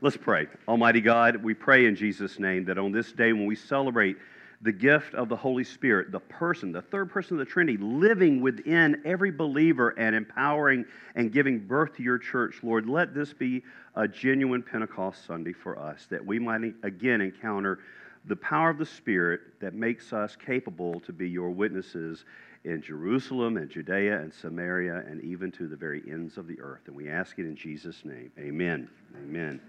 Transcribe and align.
Let's 0.00 0.16
pray. 0.16 0.46
Almighty 0.68 1.00
God, 1.00 1.42
we 1.42 1.54
pray 1.54 1.86
in 1.86 1.96
Jesus' 1.96 2.38
name 2.38 2.64
that 2.66 2.78
on 2.78 2.92
this 2.92 3.10
day 3.10 3.32
when 3.32 3.46
we 3.46 3.56
celebrate 3.56 4.16
the 4.62 4.70
gift 4.70 5.14
of 5.14 5.28
the 5.28 5.34
Holy 5.34 5.64
Spirit, 5.64 6.12
the 6.12 6.20
person, 6.20 6.70
the 6.70 6.82
third 6.82 7.10
person 7.10 7.34
of 7.34 7.38
the 7.40 7.50
Trinity, 7.50 7.78
living 7.78 8.40
within 8.40 9.02
every 9.04 9.32
believer 9.32 9.90
and 9.98 10.14
empowering 10.14 10.84
and 11.16 11.32
giving 11.32 11.58
birth 11.58 11.96
to 11.96 12.04
your 12.04 12.18
church, 12.18 12.60
Lord, 12.62 12.88
let 12.88 13.12
this 13.12 13.32
be 13.32 13.64
a 13.96 14.06
genuine 14.06 14.62
Pentecost 14.62 15.26
Sunday 15.26 15.52
for 15.52 15.76
us, 15.76 16.06
that 16.10 16.24
we 16.24 16.38
might 16.38 16.74
again 16.84 17.20
encounter 17.20 17.80
the 18.26 18.36
power 18.36 18.70
of 18.70 18.78
the 18.78 18.86
Spirit 18.86 19.40
that 19.60 19.74
makes 19.74 20.12
us 20.12 20.36
capable 20.36 21.00
to 21.00 21.12
be 21.12 21.28
your 21.28 21.50
witnesses 21.50 22.24
in 22.62 22.80
Jerusalem 22.82 23.56
and 23.56 23.68
Judea 23.68 24.20
and 24.20 24.32
Samaria 24.32 25.04
and 25.08 25.20
even 25.22 25.50
to 25.52 25.66
the 25.66 25.76
very 25.76 26.02
ends 26.08 26.36
of 26.36 26.46
the 26.46 26.60
earth. 26.60 26.82
And 26.86 26.94
we 26.94 27.08
ask 27.08 27.38
it 27.40 27.46
in 27.46 27.56
Jesus' 27.56 28.04
name. 28.04 28.30
Amen. 28.38 28.88
Amen. 29.16 29.60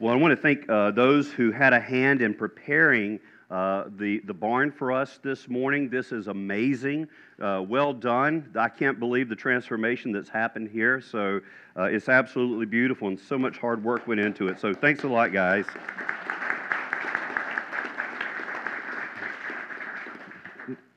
Well, 0.00 0.14
I 0.14 0.16
want 0.16 0.32
to 0.32 0.40
thank 0.40 0.66
uh, 0.66 0.92
those 0.92 1.30
who 1.30 1.52
had 1.52 1.74
a 1.74 1.78
hand 1.78 2.22
in 2.22 2.32
preparing 2.32 3.20
uh, 3.50 3.84
the, 3.98 4.20
the 4.20 4.32
barn 4.32 4.72
for 4.72 4.92
us 4.92 5.20
this 5.22 5.46
morning. 5.46 5.90
This 5.90 6.10
is 6.10 6.26
amazing. 6.26 7.06
Uh, 7.38 7.62
well 7.68 7.92
done. 7.92 8.50
I 8.58 8.70
can't 8.70 8.98
believe 8.98 9.28
the 9.28 9.36
transformation 9.36 10.10
that's 10.10 10.30
happened 10.30 10.70
here. 10.70 11.02
So 11.02 11.42
uh, 11.76 11.82
it's 11.82 12.08
absolutely 12.08 12.64
beautiful, 12.64 13.08
and 13.08 13.20
so 13.20 13.36
much 13.36 13.58
hard 13.58 13.84
work 13.84 14.06
went 14.06 14.20
into 14.20 14.48
it. 14.48 14.58
So 14.58 14.72
thanks 14.72 15.04
a 15.04 15.08
lot, 15.08 15.34
guys. 15.34 15.66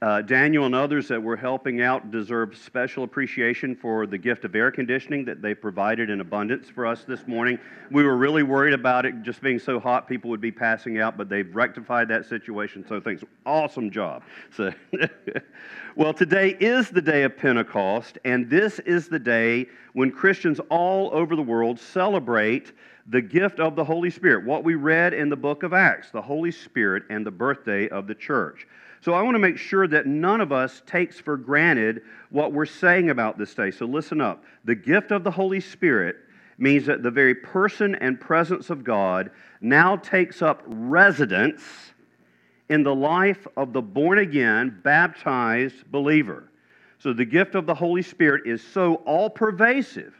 Uh, 0.03 0.21
Daniel 0.21 0.65
and 0.65 0.75
others 0.75 1.07
that 1.07 1.23
were 1.23 1.37
helping 1.37 1.81
out 1.81 2.11
deserve 2.11 2.57
special 2.57 3.05
appreciation 3.05 3.73
for 3.73 4.05
the 4.05 4.17
gift 4.17 4.43
of 4.43 4.53
air 4.53 4.69
conditioning 4.69 5.23
that 5.23 5.41
they 5.41 5.53
provided 5.53 6.09
in 6.09 6.19
abundance 6.19 6.67
for 6.69 6.85
us 6.85 7.05
this 7.05 7.25
morning. 7.25 7.57
We 7.89 8.03
were 8.03 8.17
really 8.17 8.43
worried 8.43 8.73
about 8.73 9.05
it 9.05 9.23
just 9.23 9.41
being 9.41 9.59
so 9.59 9.79
hot, 9.79 10.05
people 10.09 10.29
would 10.29 10.41
be 10.41 10.51
passing 10.51 10.99
out, 10.99 11.15
but 11.15 11.29
they've 11.29 11.55
rectified 11.55 12.09
that 12.09 12.25
situation. 12.25 12.85
So 12.85 12.99
thanks. 12.99 13.23
Awesome 13.45 13.89
job. 13.89 14.23
So, 14.51 14.73
well, 15.95 16.13
today 16.13 16.57
is 16.59 16.89
the 16.89 17.01
day 17.01 17.23
of 17.23 17.37
Pentecost, 17.37 18.17
and 18.25 18.49
this 18.49 18.79
is 18.79 19.07
the 19.07 19.19
day 19.19 19.67
when 19.93 20.11
Christians 20.11 20.59
all 20.69 21.11
over 21.13 21.37
the 21.37 21.41
world 21.41 21.79
celebrate 21.79 22.73
the 23.07 23.21
gift 23.21 23.61
of 23.61 23.77
the 23.77 23.85
Holy 23.85 24.09
Spirit, 24.09 24.43
what 24.43 24.65
we 24.65 24.75
read 24.75 25.13
in 25.13 25.29
the 25.29 25.37
book 25.37 25.63
of 25.63 25.71
Acts, 25.71 26.11
the 26.11 26.21
Holy 26.21 26.51
Spirit 26.51 27.03
and 27.09 27.25
the 27.25 27.31
birthday 27.31 27.87
of 27.87 28.05
the 28.05 28.15
church. 28.15 28.67
So 29.03 29.13
I 29.13 29.21
want 29.21 29.35
to 29.35 29.39
make 29.39 29.57
sure 29.57 29.85
that 29.85 30.05
none 30.05 30.39
of 30.39 30.53
us 30.53 30.81
takes 30.85 31.19
for 31.19 31.35
granted 31.35 32.03
what 32.29 32.53
we're 32.53 32.65
saying 32.65 33.09
about 33.09 33.37
this 33.37 33.53
day. 33.53 33.69
So 33.69 33.85
listen 33.85 34.21
up. 34.21 34.45
The 34.63 34.75
gift 34.75 35.11
of 35.11 35.25
the 35.25 35.31
Holy 35.31 35.59
Spirit 35.59 36.15
means 36.57 36.85
that 36.85 37.03
the 37.03 37.11
very 37.11 37.35
person 37.35 37.95
and 37.95 38.17
presence 38.17 38.69
of 38.69 38.85
God 38.85 39.29
now 39.59 39.97
takes 39.97 40.41
up 40.41 40.63
residence 40.65 41.61
in 42.69 42.83
the 42.83 42.95
life 42.95 43.45
of 43.57 43.73
the 43.73 43.81
born 43.81 44.19
again, 44.19 44.79
baptized 44.85 45.91
believer. 45.91 46.49
So 46.99 47.11
the 47.11 47.25
gift 47.25 47.55
of 47.55 47.65
the 47.65 47.75
Holy 47.75 48.03
Spirit 48.03 48.47
is 48.47 48.65
so 48.65 48.95
all 49.05 49.29
pervasive, 49.29 50.13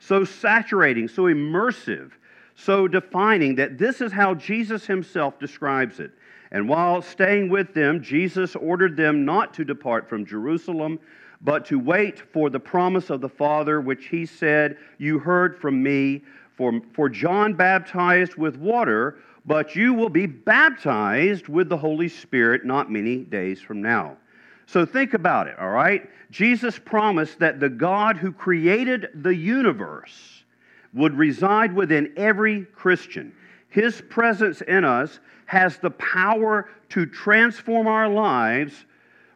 so 0.00 0.24
saturating, 0.24 1.06
so 1.06 1.26
immersive, 1.26 2.10
so 2.56 2.88
defining 2.88 3.54
that 3.54 3.78
this 3.78 4.00
is 4.00 4.10
how 4.10 4.34
Jesus 4.34 4.84
himself 4.84 5.38
describes 5.38 6.00
it. 6.00 6.10
And 6.50 6.68
while 6.68 7.02
staying 7.02 7.48
with 7.48 7.74
them, 7.74 8.02
Jesus 8.02 8.54
ordered 8.56 8.96
them 8.96 9.24
not 9.24 9.54
to 9.54 9.64
depart 9.64 10.08
from 10.08 10.24
Jerusalem, 10.24 11.00
but 11.40 11.66
to 11.66 11.78
wait 11.78 12.20
for 12.32 12.50
the 12.50 12.60
promise 12.60 13.10
of 13.10 13.20
the 13.20 13.28
Father, 13.28 13.80
which 13.80 14.06
he 14.06 14.26
said, 14.26 14.78
You 14.98 15.18
heard 15.18 15.58
from 15.58 15.82
me. 15.82 16.22
For, 16.56 16.80
for 16.94 17.10
John 17.10 17.52
baptized 17.52 18.36
with 18.36 18.56
water, 18.56 19.18
but 19.44 19.76
you 19.76 19.92
will 19.92 20.08
be 20.08 20.26
baptized 20.26 21.48
with 21.48 21.68
the 21.68 21.76
Holy 21.76 22.08
Spirit 22.08 22.64
not 22.64 22.90
many 22.90 23.18
days 23.18 23.60
from 23.60 23.82
now. 23.82 24.16
So 24.66 24.84
think 24.84 25.14
about 25.14 25.46
it, 25.46 25.58
all 25.58 25.70
right? 25.70 26.10
Jesus 26.30 26.78
promised 26.78 27.38
that 27.38 27.60
the 27.60 27.68
God 27.68 28.16
who 28.16 28.32
created 28.32 29.08
the 29.14 29.34
universe 29.34 30.44
would 30.92 31.16
reside 31.16 31.72
within 31.72 32.12
every 32.16 32.64
Christian. 32.64 33.32
His 33.68 34.00
presence 34.08 34.62
in 34.62 34.84
us 34.84 35.20
has 35.46 35.78
the 35.78 35.90
power 35.90 36.68
to 36.90 37.06
transform 37.06 37.86
our 37.86 38.08
lives 38.08 38.84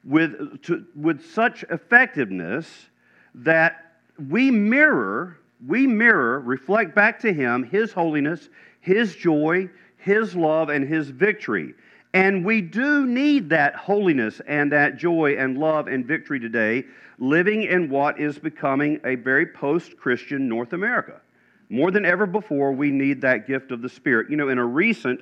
with, 0.05 0.63
to, 0.63 0.85
with 0.95 1.25
such 1.33 1.65
effectiveness 1.71 2.89
that 3.35 3.95
we 4.29 4.51
mirror, 4.51 5.39
we 5.67 5.87
mirror, 5.87 6.41
reflect 6.41 6.95
back 6.95 7.21
to 7.21 7.33
Him 7.33 7.63
His 7.65 7.93
holiness, 7.93 8.49
His 8.81 9.15
joy, 9.15 9.69
His 9.97 10.35
love, 10.35 10.69
and 10.69 10.87
His 10.87 11.11
victory. 11.11 11.75
And 12.13 12.45
we 12.45 12.61
do 12.61 13.07
need 13.07 13.49
that 13.51 13.77
holiness 13.77 14.41
and 14.47 14.73
that 14.73 14.97
joy 14.97 15.37
and 15.39 15.59
love 15.59 15.87
and 15.87 16.05
victory 16.05 16.41
today, 16.41 16.85
living 17.19 17.63
in 17.63 17.89
what 17.89 18.19
is 18.19 18.39
becoming 18.39 19.01
a 19.05 19.15
very 19.15 19.47
post 19.47 19.97
Christian 19.97 20.49
North 20.49 20.73
America. 20.73 21.21
More 21.69 21.93
than 21.93 22.05
ever 22.05 22.27
before, 22.27 22.73
we 22.73 22.91
need 22.91 23.21
that 23.21 23.47
gift 23.47 23.71
of 23.71 23.81
the 23.81 23.89
Spirit. 23.89 24.29
You 24.29 24.37
know, 24.37 24.49
in 24.49 24.59
a 24.59 24.67
recent 24.67 25.21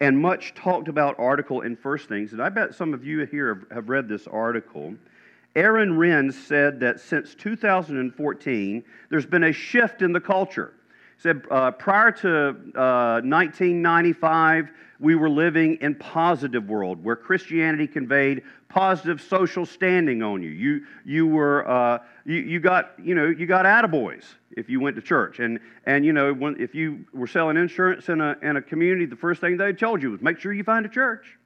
and 0.00 0.18
much 0.18 0.54
talked 0.54 0.88
about 0.88 1.18
article 1.18 1.60
in 1.60 1.76
First 1.76 2.08
Things, 2.08 2.32
and 2.32 2.42
I 2.42 2.48
bet 2.48 2.74
some 2.74 2.94
of 2.94 3.04
you 3.04 3.24
here 3.26 3.66
have 3.70 3.88
read 3.88 4.08
this 4.08 4.26
article. 4.26 4.94
Aaron 5.56 5.96
Renn 5.96 6.32
said 6.32 6.80
that 6.80 7.00
since 7.00 7.34
2014, 7.36 8.84
there's 9.08 9.26
been 9.26 9.44
a 9.44 9.52
shift 9.52 10.02
in 10.02 10.12
the 10.12 10.20
culture. 10.20 10.72
Said 11.24 11.40
uh, 11.50 11.70
prior 11.70 12.12
to 12.12 12.50
uh, 12.50 13.24
1995, 13.24 14.68
we 15.00 15.14
were 15.14 15.30
living 15.30 15.78
in 15.80 15.94
positive 15.94 16.68
world 16.68 17.02
where 17.02 17.16
Christianity 17.16 17.86
conveyed 17.86 18.42
positive 18.68 19.22
social 19.22 19.64
standing 19.64 20.22
on 20.22 20.42
you. 20.42 20.50
You, 20.50 20.84
you 21.06 21.26
were, 21.26 21.66
uh, 21.66 22.00
you, 22.26 22.40
you 22.40 22.60
got, 22.60 22.92
you 23.02 23.14
know, 23.14 23.24
you 23.24 23.46
got 23.46 23.64
attaboys 23.64 24.24
if 24.50 24.68
you 24.68 24.80
went 24.80 24.96
to 24.96 25.02
church. 25.02 25.38
And, 25.38 25.60
and 25.86 26.04
you 26.04 26.12
know, 26.12 26.34
when, 26.34 26.60
if 26.60 26.74
you 26.74 27.06
were 27.14 27.26
selling 27.26 27.56
insurance 27.56 28.10
in 28.10 28.20
a, 28.20 28.36
in 28.42 28.58
a 28.58 28.62
community, 28.62 29.06
the 29.06 29.16
first 29.16 29.40
thing 29.40 29.56
they 29.56 29.72
told 29.72 30.02
you 30.02 30.10
was 30.10 30.20
make 30.20 30.38
sure 30.38 30.52
you 30.52 30.62
find 30.62 30.84
a 30.84 30.90
church. 30.90 31.38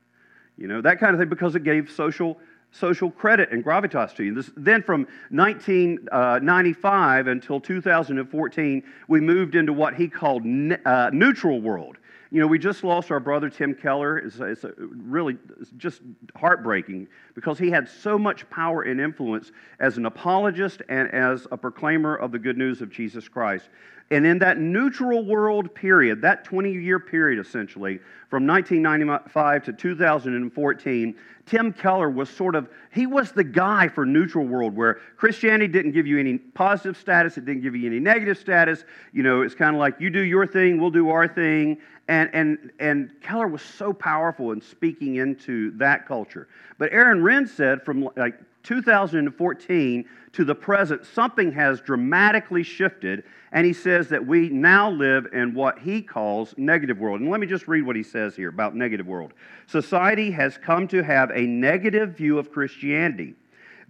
You 0.57 0.67
know, 0.67 0.81
that 0.81 0.99
kind 0.99 1.15
of 1.15 1.21
thing 1.21 1.29
because 1.29 1.55
it 1.55 1.63
gave 1.63 1.89
social 1.89 2.37
social 2.71 3.11
credit 3.11 3.51
and 3.51 3.65
gravitas 3.65 4.15
to 4.17 4.25
you. 4.25 4.35
This, 4.35 4.51
then 4.57 4.83
from 4.83 5.07
1995 5.31 7.27
uh, 7.27 7.31
until 7.31 7.61
2014, 7.61 8.83
we 9.09 9.21
moved 9.21 9.55
into 9.55 9.73
what 9.73 9.95
he 9.95 10.09
called 10.09 10.45
ne- 10.45 10.77
uh, 10.85 11.11
neutral 11.13 11.61
world. 11.61 11.97
You 12.31 12.41
know, 12.41 12.47
we 12.47 12.59
just 12.59 12.85
lost 12.85 13.11
our 13.11 13.21
brother 13.21 13.49
Tim 13.49 13.75
Keller. 13.75 14.19
It's, 14.19 14.37
it's 14.39 14.65
really 14.77 15.39
it's 15.59 15.71
just 15.79 16.03
heartbreaking 16.37 17.09
because 17.35 17.59
he 17.59 17.71
had 17.71 17.89
so 17.89 18.19
much 18.19 18.49
power 18.51 18.83
and 18.83 19.01
influence 19.01 19.51
as 19.81 19.97
an 19.97 20.05
apologist 20.05 20.83
and 20.91 21.11
as 21.15 21.47
a 21.51 21.57
proclaimer 21.57 22.17
of 22.17 22.31
the 22.31 22.39
good 22.39 22.59
news 22.59 22.83
of 22.83 22.91
Jesus 22.91 23.29
Christ. 23.29 23.71
And 24.11 24.27
in 24.27 24.39
that 24.39 24.59
neutral 24.59 25.25
world 25.25 25.75
period, 25.75 26.23
that 26.23 26.45
20 26.45 26.73
year 26.73 26.99
period 26.99 27.39
essentially, 27.45 28.01
from 28.31 28.47
1995 28.47 29.65
to 29.65 29.73
2014, 29.73 31.15
Tim 31.45 31.73
Keller 31.73 32.11
was 32.11 32.29
sort 32.29 32.55
of, 32.55 32.69
he 32.91 33.07
was 33.07 33.33
the 33.33 33.45
guy 33.45 33.89
for 33.89 34.07
neutral 34.07 34.47
world 34.47 34.75
where 34.75 35.01
Christianity 35.17 35.67
didn't 35.67 35.93
give 35.93 36.07
you 36.07 36.19
any 36.19 36.39
positive 36.39 36.97
status, 36.97 37.37
it 37.37 37.45
didn't 37.45 37.63
give 37.63 37.75
you 37.75 37.87
any 37.87 38.01
negative 38.01 38.39
status. 38.39 38.85
You 39.13 39.23
know, 39.23 39.43
it's 39.43 39.55
kind 39.55 39.75
of 39.75 39.81
like 39.81 39.95
you 39.99 40.11
do 40.11 40.21
your 40.21 40.47
thing, 40.47 40.81
we'll 40.81 40.91
do 40.91 41.11
our 41.11 41.29
thing. 41.29 41.79
And, 42.09 42.31
and, 42.33 42.71
and 42.79 43.11
Keller 43.23 43.49
was 43.49 43.61
so 43.61 43.93
powerful 43.93 44.53
in 44.53 44.63
speaking 44.63 45.17
into 45.17 45.71
that 45.73 46.07
culture. 46.07 46.49
But 46.79 46.93
Aaron 46.93 47.23
Renn 47.23 47.47
said 47.47 47.83
from 47.83 48.09
like 48.17 48.39
2014 48.63 50.05
to 50.33 50.45
the 50.45 50.55
present, 50.55 51.05
something 51.07 51.53
has 51.53 51.81
dramatically 51.81 52.63
shifted, 52.63 53.25
and 53.53 53.67
he 53.67 53.73
says 53.73 54.09
that 54.09 54.27
we 54.27 54.49
now 54.49 54.91
live 54.91 55.27
in 55.33 55.55
what 55.55 55.79
he 55.79 56.03
calls 56.03 56.55
negative 56.57 56.99
world. 56.99 57.21
And 57.21 57.31
let 57.31 57.41
me 57.41 57.47
just 57.47 57.69
read 57.69 57.85
what 57.85 57.97
he 57.97 58.03
says 58.03 58.37
here 58.37 58.49
about 58.49 58.75
negative 58.75 59.07
world. 59.07 59.33
Society 59.67 60.31
has 60.31 60.59
come 60.59 60.87
to 60.89 61.03
have 61.03 61.31
a 61.31 61.43
negative 61.43 62.17
view 62.17 62.39
of 62.39 62.53
Christianity. 62.53 63.35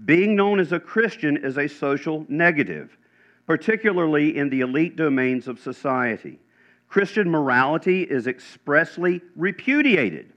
Being 0.05 0.37
known 0.37 0.61
as 0.61 0.73
a 0.73 0.81
Christian 0.81 1.37
is 1.37 1.59
a 1.59 1.69
social 1.69 2.25
negative, 2.29 2.97
particularly 3.47 4.37
in 4.37 4.49
the 4.49 4.61
elite 4.61 4.97
domains 4.97 5.49
of 5.49 5.59
society. 5.59 6.39
Christian 6.89 7.29
morality 7.29 8.03
is 8.03 8.27
expressly 8.27 9.21
repudiated 9.37 10.33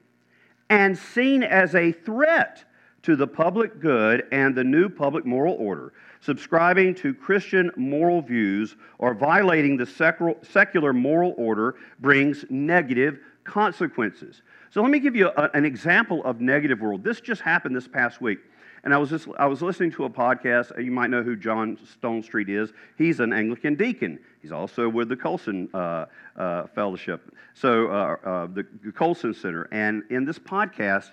and 0.69 0.97
seen 0.97 1.44
as 1.44 1.75
a 1.75 1.92
threat 1.92 2.63
to 3.03 3.15
the 3.15 3.27
public 3.27 3.80
good 3.80 4.25
and 4.31 4.56
the 4.56 4.63
new 4.63 4.89
public 4.89 5.25
moral 5.25 5.56
order, 5.56 5.94
subscribing 6.19 6.94
to 6.95 7.13
Christian 7.13 7.71
moral 7.75 8.21
views 8.21 8.75
or 9.00 9.13
violating 9.13 9.77
the 9.77 10.38
secular 10.44 10.94
moral 10.94 11.33
order 11.38 11.75
brings 12.00 12.45
negative 12.50 13.19
consequences. 13.44 14.42
So 14.69 14.81
let 14.81 14.92
me 14.92 15.00
give 15.00 15.15
you 15.15 15.27
a, 15.27 15.50
an 15.53 15.65
example 15.65 16.24
of 16.24 16.39
negative 16.39 16.80
world. 16.80 17.03
This 17.03 17.19
just 17.19 17.42
happened 17.42 17.75
this 17.75 17.88
past 17.88 18.21
week. 18.21 18.39
And 18.83 18.94
I 18.94 18.98
was 18.98 19.12
just 19.12 19.27
I 19.38 19.45
was 19.45 19.62
listening 19.62 19.92
to 19.92 20.06
a 20.06 20.09
podcast. 20.09 20.83
You 20.83 20.92
might 20.92 21.12
know 21.12 21.21
who 21.21 21.36
John 21.36 21.77
Stonestreet 21.77 22.50
is. 22.50 22.74
He's 22.97 23.19
an 23.19 23.31
Anglican 23.31 23.75
deacon. 23.75 24.18
He's 24.42 24.51
also 24.51 24.89
with 24.89 25.07
the 25.09 25.15
Colson 25.15 25.69
uh, 25.71 26.06
uh, 26.36 26.65
Fellowship, 26.74 27.31
so 27.54 27.89
uh, 27.89 28.15
uh 28.27 28.47
the 28.47 28.63
Colson 28.95 29.36
Center. 29.36 29.68
And 29.71 30.01
in 30.09 30.25
this 30.25 30.39
podcast, 30.39 31.12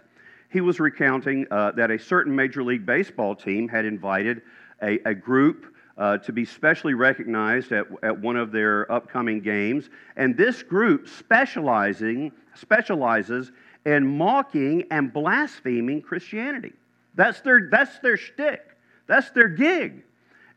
he 0.51 0.61
was 0.61 0.81
recounting 0.81 1.47
uh, 1.51 1.73
that 1.73 1.91
a 1.91 1.99
certain 1.99 2.35
Major 2.35 2.63
League 2.63 2.87
Baseball 2.87 3.35
team 3.35 3.69
had 3.69 3.85
invited 3.85 4.43
a, 4.83 4.99
a 5.09 5.15
group. 5.15 5.75
Uh, 5.97 6.17
to 6.17 6.33
be 6.33 6.45
specially 6.45 6.95
recognized 6.95 7.73
at, 7.73 7.85
at 8.05 8.17
one 8.17 8.37
of 8.37 8.53
their 8.53 8.89
upcoming 8.93 9.41
games. 9.41 9.91
And 10.15 10.37
this 10.37 10.63
group 10.63 11.09
specializing, 11.09 12.31
specializes 12.55 13.51
in 13.85 14.07
mocking 14.07 14.85
and 14.93 15.13
blaspheming 15.13 16.01
Christianity. 16.01 16.73
That's 17.17 17.41
their, 17.41 17.69
that's 17.69 17.99
their 17.99 18.17
shtick. 18.17 18.77
That's 19.09 19.31
their 19.31 19.49
gig. 19.49 20.05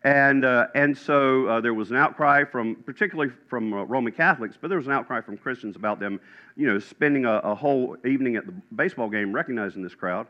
And, 0.03 0.45
uh, 0.45 0.67
and 0.73 0.97
so 0.97 1.45
uh, 1.47 1.61
there 1.61 1.75
was 1.75 1.91
an 1.91 1.97
outcry 1.97 2.43
from, 2.43 2.75
particularly 2.85 3.31
from 3.47 3.71
uh, 3.71 3.83
Roman 3.83 4.11
Catholics, 4.11 4.57
but 4.59 4.69
there 4.69 4.77
was 4.77 4.87
an 4.87 4.93
outcry 4.93 5.21
from 5.21 5.37
Christians 5.37 5.75
about 5.75 5.99
them, 5.99 6.19
you 6.55 6.67
know, 6.67 6.79
spending 6.79 7.25
a, 7.25 7.33
a, 7.39 7.53
whole 7.53 7.95
evening 8.03 8.35
at 8.35 8.47
the 8.47 8.53
baseball 8.75 9.09
game 9.09 9.31
recognizing 9.31 9.83
this 9.83 9.93
crowd. 9.93 10.25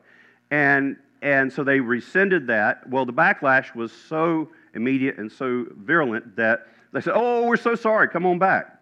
And, 0.52 0.98
and 1.22 1.52
so 1.52 1.64
they 1.64 1.80
rescinded 1.80 2.48
that. 2.48 2.88
Well, 2.90 3.06
the 3.06 3.14
backlash 3.14 3.74
was 3.74 3.94
so 3.94 4.50
immediate 4.74 5.18
and 5.18 5.32
so 5.32 5.66
virulent 5.78 6.36
that 6.36 6.68
they 6.92 7.00
said, 7.00 7.14
oh, 7.16 7.48
we're 7.48 7.56
so 7.56 7.76
sorry, 7.76 8.10
come 8.10 8.26
on 8.26 8.40
back. 8.40 8.78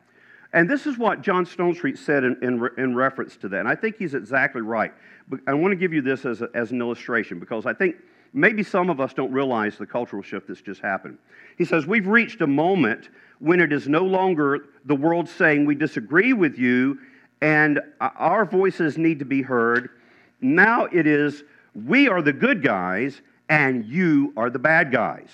And 0.54 0.68
this 0.68 0.88
is 0.88 0.98
what 0.98 1.22
John 1.22 1.46
Stonestreet 1.46 2.00
said 2.00 2.24
in, 2.24 2.36
in, 2.42 2.68
in, 2.78 2.96
reference 2.96 3.38
to 3.38 3.50
that. 3.50 3.60
And 3.60 3.68
I 3.68 3.76
think 3.76 3.98
he's 3.98 4.16
exactly 4.16 4.62
right. 4.62 4.92
But 5.28 5.42
I 5.46 5.54
want 5.54 5.74
to 5.74 5.76
give 5.76 5.94
you 5.94 6.02
this 6.02 6.26
as, 6.26 6.42
a, 6.42 6.50
as 6.56 6.72
an 6.72 6.82
illustration 6.82 7.40
because 7.40 7.68
I 7.68 7.74
think 7.74 7.98
maybe 8.34 8.64
some 8.64 8.90
of 8.90 9.00
us 9.00 9.14
don't 9.14 9.32
realize 9.32 9.78
the 9.78 9.86
cultural 9.86 10.22
shift 10.22 10.48
that's 10.48 10.62
just 10.62 10.82
happened. 10.82 11.18
He 11.58 11.66
says, 11.66 11.86
We've 11.86 12.08
reached 12.08 12.42
a 12.42 12.48
moment 12.48 13.10
when 13.40 13.60
it 13.60 13.72
is 13.72 13.88
no 13.88 14.06
longer 14.06 14.66
the 14.86 14.96
world 14.96 15.30
saying 15.30 15.66
we 15.66 15.76
disagree 15.76 16.34
with 16.34 16.58
you 16.58 17.00
and 17.42 17.80
our 18.02 18.46
voices 18.46 18.98
need 18.98 19.20
to 19.20 19.26
be 19.26 19.42
heard. 19.42 19.90
Now 20.42 20.86
it 20.86 21.08
is 21.08 21.44
we 21.74 22.08
are 22.10 22.22
the 22.22 22.34
good 22.34 22.62
guys 22.62 23.22
and 23.48 23.86
you 23.86 24.34
are 24.36 24.50
the 24.50 24.60
bad 24.60 24.92
guys 24.92 25.30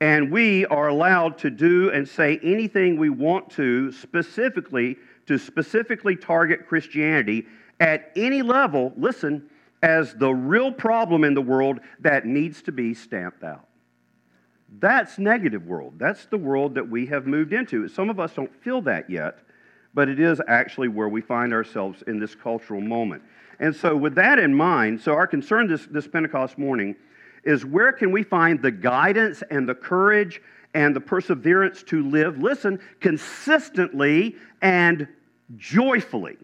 and 0.00 0.30
we 0.30 0.64
are 0.66 0.88
allowed 0.88 1.38
to 1.38 1.50
do 1.50 1.90
and 1.90 2.08
say 2.08 2.40
anything 2.42 2.96
we 2.96 3.10
want 3.10 3.50
to 3.50 3.92
specifically 3.92 4.96
to 5.26 5.38
specifically 5.38 6.16
target 6.16 6.66
Christianity 6.66 7.46
at 7.78 8.12
any 8.16 8.42
level, 8.42 8.92
listen, 8.96 9.48
as 9.82 10.14
the 10.14 10.30
real 10.30 10.72
problem 10.72 11.24
in 11.24 11.34
the 11.34 11.42
world 11.42 11.80
that 12.00 12.26
needs 12.26 12.62
to 12.62 12.72
be 12.72 12.94
stamped 12.94 13.42
out. 13.42 13.66
That's 14.78 15.18
negative 15.18 15.66
world. 15.66 15.94
That's 15.98 16.26
the 16.26 16.38
world 16.38 16.74
that 16.74 16.88
we 16.88 17.06
have 17.06 17.26
moved 17.26 17.52
into. 17.52 17.88
Some 17.88 18.08
of 18.08 18.20
us 18.20 18.34
don't 18.34 18.54
feel 18.62 18.82
that 18.82 19.10
yet, 19.10 19.38
but 19.94 20.08
it 20.08 20.20
is 20.20 20.40
actually 20.46 20.88
where 20.88 21.08
we 21.08 21.20
find 21.20 21.52
ourselves 21.52 22.02
in 22.06 22.20
this 22.20 22.34
cultural 22.34 22.80
moment. 22.80 23.22
And 23.58 23.74
so, 23.74 23.96
with 23.96 24.14
that 24.14 24.38
in 24.38 24.54
mind, 24.54 25.00
so 25.00 25.12
our 25.12 25.26
concern 25.26 25.66
this, 25.66 25.86
this 25.86 26.06
Pentecost 26.06 26.56
morning 26.56 26.94
is 27.44 27.64
where 27.64 27.92
can 27.92 28.12
we 28.12 28.22
find 28.22 28.62
the 28.62 28.70
guidance 28.70 29.42
and 29.50 29.68
the 29.68 29.74
courage 29.74 30.40
and 30.72 30.94
the 30.94 31.00
perseverance 31.00 31.82
to 31.82 32.08
live, 32.08 32.38
listen, 32.38 32.78
consistently 33.00 34.36
and 34.62 35.08
joyfully, 35.56 36.36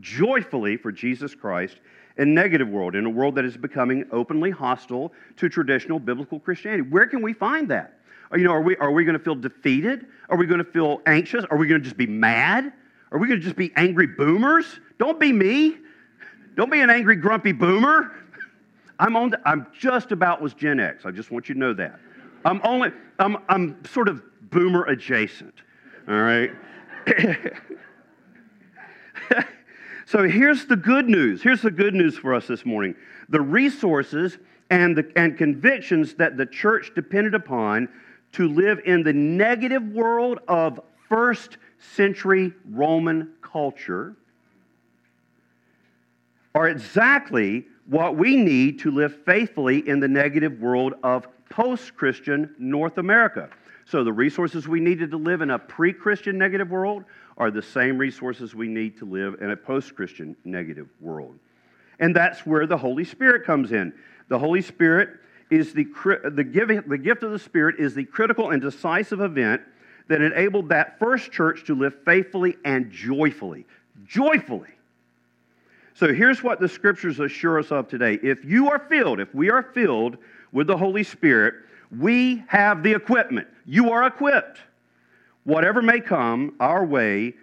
joyfully 0.00 0.76
for 0.76 0.90
Jesus 0.90 1.34
Christ 1.34 1.76
in 2.16 2.34
negative 2.34 2.68
world, 2.68 2.94
in 2.94 3.04
a 3.06 3.10
world 3.10 3.34
that 3.34 3.44
is 3.44 3.56
becoming 3.56 4.04
openly 4.12 4.50
hostile 4.50 5.12
to 5.36 5.48
traditional 5.48 5.98
biblical 5.98 6.38
Christianity. 6.38 6.82
Where 6.82 7.06
can 7.06 7.22
we 7.22 7.32
find 7.32 7.68
that? 7.70 7.98
You 8.32 8.44
know, 8.44 8.52
are 8.52 8.62
we, 8.62 8.76
are 8.76 8.90
we 8.90 9.04
going 9.04 9.18
to 9.18 9.22
feel 9.22 9.34
defeated? 9.34 10.06
Are 10.28 10.36
we 10.36 10.46
going 10.46 10.58
to 10.58 10.64
feel 10.64 11.00
anxious? 11.06 11.44
Are 11.50 11.56
we 11.56 11.66
going 11.66 11.80
to 11.80 11.84
just 11.84 11.96
be 11.96 12.06
mad? 12.06 12.72
Are 13.12 13.18
we 13.18 13.28
going 13.28 13.38
to 13.38 13.44
just 13.44 13.56
be 13.56 13.72
angry 13.76 14.06
boomers? 14.06 14.80
Don't 14.98 15.20
be 15.20 15.32
me. 15.32 15.76
Don't 16.56 16.70
be 16.70 16.80
an 16.80 16.90
angry, 16.90 17.16
grumpy 17.16 17.52
boomer. 17.52 18.12
I'm, 18.98 19.16
on 19.16 19.30
the, 19.30 19.40
I'm 19.44 19.66
just 19.78 20.12
about 20.12 20.40
was 20.40 20.54
Gen 20.54 20.78
X. 20.80 21.04
I 21.04 21.10
just 21.10 21.30
want 21.30 21.48
you 21.48 21.54
to 21.54 21.60
know 21.60 21.74
that. 21.74 21.98
I'm 22.44 22.60
only, 22.64 22.90
I'm, 23.18 23.38
I'm 23.48 23.84
sort 23.84 24.08
of 24.08 24.22
boomer 24.50 24.84
adjacent. 24.84 25.54
All 26.08 26.14
right? 26.14 26.50
so 30.06 30.28
here's 30.28 30.66
the 30.66 30.76
good 30.76 31.08
news. 31.08 31.42
Here's 31.42 31.62
the 31.62 31.70
good 31.70 31.94
news 31.94 32.16
for 32.16 32.34
us 32.34 32.46
this 32.46 32.66
morning. 32.66 32.94
The 33.28 33.40
resources 33.40 34.38
and, 34.70 34.96
the, 34.96 35.10
and 35.16 35.36
convictions 35.38 36.14
that 36.14 36.36
the 36.36 36.46
church 36.46 36.92
depended 36.94 37.34
upon 37.34 37.88
to 38.32 38.48
live 38.48 38.80
in 38.84 39.02
the 39.02 39.12
negative 39.12 39.82
world 39.82 40.40
of 40.48 40.80
first 41.08 41.58
century 41.78 42.52
Roman 42.70 43.32
culture 43.42 44.16
are 46.54 46.68
exactly 46.68 47.66
what 47.86 48.16
we 48.16 48.36
need 48.36 48.80
to 48.80 48.90
live 48.90 49.24
faithfully 49.24 49.86
in 49.88 50.00
the 50.00 50.08
negative 50.08 50.60
world 50.60 50.94
of 51.02 51.26
post 51.50 51.96
Christian 51.96 52.54
North 52.58 52.98
America. 52.98 53.50
So, 53.86 54.02
the 54.02 54.12
resources 54.12 54.66
we 54.66 54.80
needed 54.80 55.10
to 55.10 55.18
live 55.18 55.42
in 55.42 55.50
a 55.50 55.58
pre 55.58 55.92
Christian 55.92 56.38
negative 56.38 56.70
world 56.70 57.04
are 57.36 57.50
the 57.50 57.62
same 57.62 57.98
resources 57.98 58.54
we 58.54 58.68
need 58.68 58.98
to 58.98 59.04
live 59.04 59.40
in 59.40 59.50
a 59.50 59.56
post 59.56 59.94
Christian 59.94 60.36
negative 60.44 60.88
world. 61.00 61.38
And 62.00 62.14
that's 62.14 62.46
where 62.46 62.66
the 62.66 62.76
Holy 62.76 63.04
Spirit 63.04 63.44
comes 63.44 63.72
in. 63.72 63.92
The 64.28 64.38
Holy 64.38 64.62
Spirit 64.62 65.10
is 65.50 65.72
the, 65.72 65.86
the, 66.32 66.44
giving, 66.44 66.82
the 66.86 66.98
gift 66.98 67.22
of 67.22 67.30
the 67.30 67.38
Spirit 67.38 67.76
is 67.78 67.94
the 67.94 68.04
critical 68.04 68.50
and 68.50 68.62
decisive 68.62 69.20
event 69.20 69.62
that 70.08 70.20
enabled 70.20 70.68
that 70.68 70.98
first 70.98 71.32
church 71.32 71.64
to 71.66 71.74
live 71.74 71.94
faithfully 72.04 72.56
and 72.64 72.90
joyfully. 72.90 73.66
Joyfully 74.06 74.74
so 75.94 76.12
here's 76.12 76.42
what 76.42 76.58
the 76.58 76.68
scriptures 76.68 77.20
assure 77.20 77.60
us 77.60 77.70
of 77.70 77.88
today. 77.88 78.18
If 78.20 78.44
you 78.44 78.68
are 78.68 78.80
filled, 78.80 79.20
if 79.20 79.32
we 79.32 79.50
are 79.50 79.62
filled 79.62 80.18
with 80.50 80.66
the 80.66 80.76
Holy 80.76 81.04
Spirit, 81.04 81.54
we 81.96 82.42
have 82.48 82.82
the 82.82 82.92
equipment. 82.92 83.46
You 83.64 83.92
are 83.92 84.04
equipped. 84.04 84.58
Whatever 85.44 85.82
may 85.82 86.00
come 86.00 86.54
our 86.58 86.84
way 86.84 87.34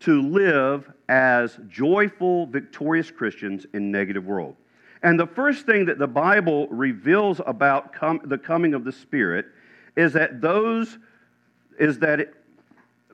to 0.00 0.22
live 0.22 0.90
as 1.08 1.58
joyful, 1.68 2.46
victorious 2.46 3.10
Christians 3.10 3.66
in 3.72 3.90
negative 3.90 4.24
world. 4.24 4.56
And 5.02 5.18
the 5.18 5.26
first 5.26 5.66
thing 5.66 5.86
that 5.86 5.98
the 5.98 6.06
Bible 6.06 6.68
reveals 6.68 7.40
about 7.46 7.92
com- 7.92 8.20
the 8.24 8.38
coming 8.38 8.74
of 8.74 8.84
the 8.84 8.92
Spirit 8.92 9.46
is 9.96 10.12
that 10.12 10.40
those 10.40 10.98
is 11.78 11.98
that 11.98 12.20
it, 12.20 12.34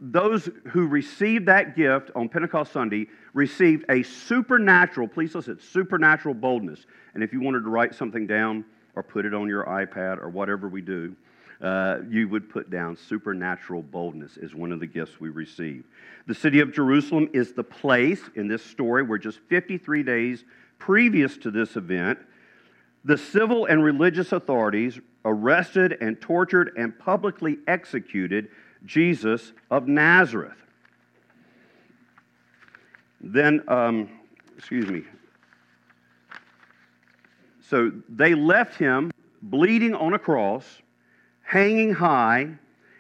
those 0.01 0.49
who 0.69 0.87
received 0.87 1.47
that 1.47 1.77
gift 1.77 2.11
on 2.15 2.29
Pentecost 2.29 2.73
Sunday 2.73 3.09
received 3.35 3.85
a 3.89 4.03
supernatural, 4.03 5.09
please 5.09 5.35
listen, 5.35 5.59
supernatural 5.61 6.35
boldness. 6.35 6.87
And 7.15 7.23
if 7.23 7.33
you 7.33 7.41
wanted 7.41 7.61
to 7.61 7.71
write 7.71 7.95
something 7.95 8.27
down 8.27 8.65
or 8.95 9.03
put 9.03 9.25
it 9.25 9.33
on 9.33 9.49
your 9.49 9.65
iPad 9.65 10.19
or 10.19 10.29
whatever 10.29 10.69
we 10.69 10.81
do, 10.81 11.17
uh, 11.63 11.99
you 12.11 12.29
would 12.29 12.51
put 12.51 12.71
down 12.71 12.97
supernatural 12.97 13.83
boldness 13.83 14.37
is 14.37 14.55
one 14.55 14.73
of 14.73 14.81
the 14.81 14.87
gifts 14.87 15.21
we 15.21 15.29
receive. 15.29 15.85
The 16.27 16.35
city 16.35 16.59
of 16.61 16.73
Jerusalem 16.73 17.31
is 17.33 17.53
the 17.53 17.63
place 17.63 18.21
in 18.35 18.49
this 18.49 18.65
story 18.65 19.05
where 19.05 19.19
just 19.19 19.39
53 19.49 20.03
days 20.03 20.45
previous 20.79 21.39
to 21.39 21.53
this 21.53 21.77
event, 21.77 22.19
the 23.05 23.17
civil 23.17 23.67
and 23.67 23.83
religious 23.83 24.33
authorities 24.33 24.99
arrested 25.25 25.99
and 26.01 26.21
tortured 26.21 26.73
and 26.77 26.99
publicly 26.99 27.59
executed 27.69 28.49
Jesus 28.85 29.53
of 29.71 29.87
Nazareth. 29.87 30.59
Then, 33.21 33.63
um, 33.69 34.09
excuse 34.57 34.89
me. 34.89 35.05
So 37.69 37.93
they 38.09 38.35
left 38.35 38.77
him 38.77 39.13
bleeding 39.41 39.95
on 39.95 40.13
a 40.15 40.19
cross, 40.19 40.82
hanging 41.53 41.93
high, 41.93 42.49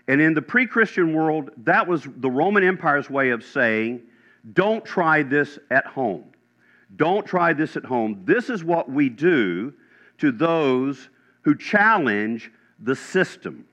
and 0.09 0.21
in 0.21 0.35
the 0.35 0.42
pre 0.42 0.66
Christian 0.66 1.14
world, 1.14 1.50
that 1.64 1.88
was 1.88 2.06
the 2.18 2.30
Roman 2.30 2.62
Empire's 2.62 3.09
way 3.09 3.30
of 3.30 3.42
saying, 3.42 4.02
don't 4.52 4.85
try 4.85 5.23
this 5.23 5.59
at 5.71 5.87
home. 5.87 6.25
Don't 6.97 7.26
try 7.26 7.54
this 7.54 7.78
at 7.78 7.85
home. 7.87 8.21
This 8.26 8.50
is 8.50 8.62
what 8.62 8.90
we 8.90 9.09
do 9.09 9.73
to 10.18 10.30
those 10.30 11.09
who 11.40 11.56
challenge 11.56 12.52
the 12.78 12.94
system. 12.94 13.64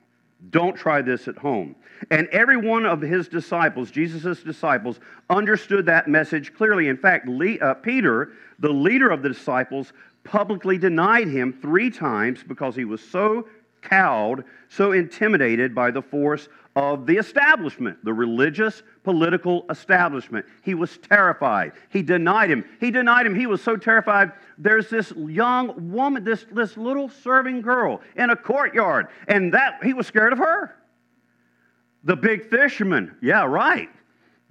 Don't 0.49 0.77
try 0.77 1.01
this 1.01 1.27
at 1.27 1.37
home. 1.37 1.75
And 2.09 2.29
every 2.29 2.55
one 2.55 2.85
of 2.85 3.01
his 3.01 3.27
disciples, 3.27 3.91
Jesus' 3.91 4.41
disciples, 4.41 5.01
understood 5.29 5.87
that 5.87 6.07
message 6.07 6.53
clearly. 6.53 6.87
In 6.87 6.95
fact, 6.95 7.27
uh, 7.27 7.73
Peter, 7.73 8.31
the 8.59 8.69
leader 8.69 9.09
of 9.09 9.23
the 9.23 9.29
disciples, 9.29 9.91
publicly 10.23 10.77
denied 10.77 11.27
him 11.27 11.51
three 11.51 11.89
times 11.89 12.43
because 12.47 12.77
he 12.77 12.85
was 12.85 13.01
so 13.01 13.45
cowed, 13.81 14.43
so 14.69 14.91
intimidated 14.91 15.73
by 15.73 15.91
the 15.91 16.01
force 16.01 16.47
of 16.75 17.05
the 17.05 17.17
establishment, 17.17 17.97
the 18.05 18.13
religious 18.13 18.83
political 19.03 19.65
establishment. 19.69 20.45
He 20.61 20.75
was 20.75 20.97
terrified. 20.97 21.73
He 21.89 22.01
denied 22.01 22.49
him. 22.49 22.63
He 22.79 22.91
denied 22.91 23.25
him. 23.25 23.35
He 23.35 23.47
was 23.47 23.61
so 23.61 23.75
terrified. 23.75 24.31
There's 24.57 24.89
this 24.89 25.11
young 25.15 25.91
woman, 25.91 26.23
this, 26.23 26.45
this 26.51 26.77
little 26.77 27.09
serving 27.09 27.61
girl 27.61 28.01
in 28.15 28.29
a 28.29 28.35
courtyard, 28.35 29.07
and 29.27 29.53
that 29.53 29.83
he 29.83 29.93
was 29.93 30.07
scared 30.07 30.31
of 30.31 30.39
her. 30.39 30.75
The 32.03 32.15
big 32.15 32.49
fisherman, 32.49 33.15
yeah, 33.21 33.43
right. 33.45 33.89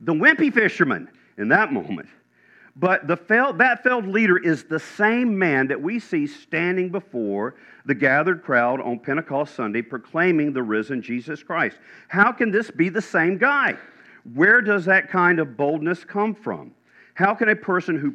The 0.01 0.13
wimpy 0.13 0.53
fisherman 0.53 1.09
in 1.39 1.49
that 1.49 1.73
moment. 1.73 2.09
But 2.79 3.09
the 3.09 3.17
failed, 3.17 3.59
that 3.59 3.83
failed 3.83 4.07
leader 4.07 4.39
is 4.39 4.63
the 4.63 4.79
same 4.79 5.37
man 5.37 5.67
that 5.67 5.83
we 5.83 5.99
see 5.99 6.29
standing 6.29 6.91
before 6.91 7.57
the 7.85 7.95
gathered 7.95 8.45
crowd 8.45 8.81
on 8.81 9.01
Pentecost 9.01 9.57
Sunday 9.57 9.83
proclaiming 9.83 10.53
the 10.53 10.63
risen 10.63 11.03
Jesus 11.03 11.43
Christ. 11.43 11.77
How 12.07 12.31
can 12.31 12.53
this 12.53 12.71
be 12.71 12.89
the 12.89 13.03
same 13.03 13.37
guy? 13.37 13.75
Where 14.33 14.61
does 14.61 14.85
that 14.85 15.11
kind 15.11 15.41
of 15.41 15.57
boldness 15.57 16.05
come 16.05 16.37
from? 16.37 16.73
How 17.15 17.35
can 17.35 17.49
a 17.49 17.57
person 17.57 17.99
who 17.99 18.15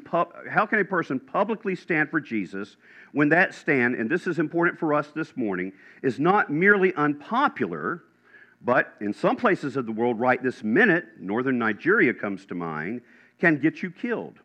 how 0.50 0.65
can 0.65 0.79
a 0.79 0.86
person 0.86 1.20
publicly 1.20 1.75
stand 1.75 2.10
for 2.10 2.22
Jesus 2.22 2.77
when 3.12 3.27
that 3.29 3.53
stand, 3.53 3.96
and 3.96 4.10
this 4.10 4.27
is 4.27 4.39
important 4.39 4.79
for 4.79 4.93
us 4.93 5.10
this 5.13 5.36
morning, 5.36 5.74
is 6.01 6.22
not 6.22 6.50
merely 6.50 6.93
unpopular, 6.96 8.03
but 8.62 8.93
in 9.01 9.13
some 9.13 9.36
places 9.36 9.75
of 9.75 9.86
the 9.86 9.91
world 9.91 10.22
right 10.22 10.41
this 10.41 10.63
minute, 10.63 11.05
northern 11.20 11.58
Nigeria 11.58 12.13
comes 12.13 12.46
to 12.46 12.55
mind, 12.55 13.01
can 13.39 13.58
get 13.58 13.84
you 13.84 13.91
killed. 13.91 14.39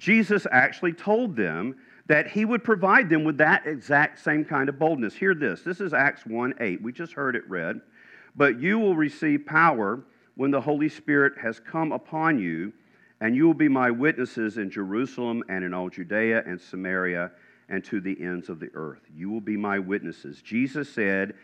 Jesus 0.00 0.46
actually 0.50 0.94
told 0.94 1.36
them 1.36 1.76
that 2.06 2.26
he 2.26 2.46
would 2.46 2.64
provide 2.64 3.10
them 3.10 3.22
with 3.22 3.36
that 3.36 3.66
exact 3.66 4.18
same 4.18 4.46
kind 4.46 4.70
of 4.70 4.78
boldness. 4.78 5.14
Hear 5.14 5.34
this. 5.34 5.60
This 5.60 5.80
is 5.80 5.92
Acts 5.92 6.24
1 6.24 6.54
8. 6.58 6.82
We 6.82 6.90
just 6.90 7.12
heard 7.12 7.36
it 7.36 7.48
read. 7.48 7.82
But 8.34 8.58
you 8.58 8.78
will 8.78 8.96
receive 8.96 9.44
power 9.44 10.02
when 10.36 10.50
the 10.50 10.60
Holy 10.60 10.88
Spirit 10.88 11.34
has 11.38 11.60
come 11.60 11.92
upon 11.92 12.38
you, 12.38 12.72
and 13.20 13.36
you 13.36 13.46
will 13.46 13.54
be 13.54 13.68
my 13.68 13.90
witnesses 13.90 14.56
in 14.56 14.70
Jerusalem 14.70 15.44
and 15.50 15.62
in 15.62 15.74
all 15.74 15.90
Judea 15.90 16.44
and 16.46 16.58
Samaria 16.58 17.30
and 17.68 17.84
to 17.84 18.00
the 18.00 18.16
ends 18.22 18.48
of 18.48 18.58
the 18.58 18.70
earth. 18.72 19.02
You 19.14 19.28
will 19.30 19.42
be 19.42 19.58
my 19.58 19.78
witnesses. 19.78 20.40
Jesus 20.40 20.88
said 20.88 21.34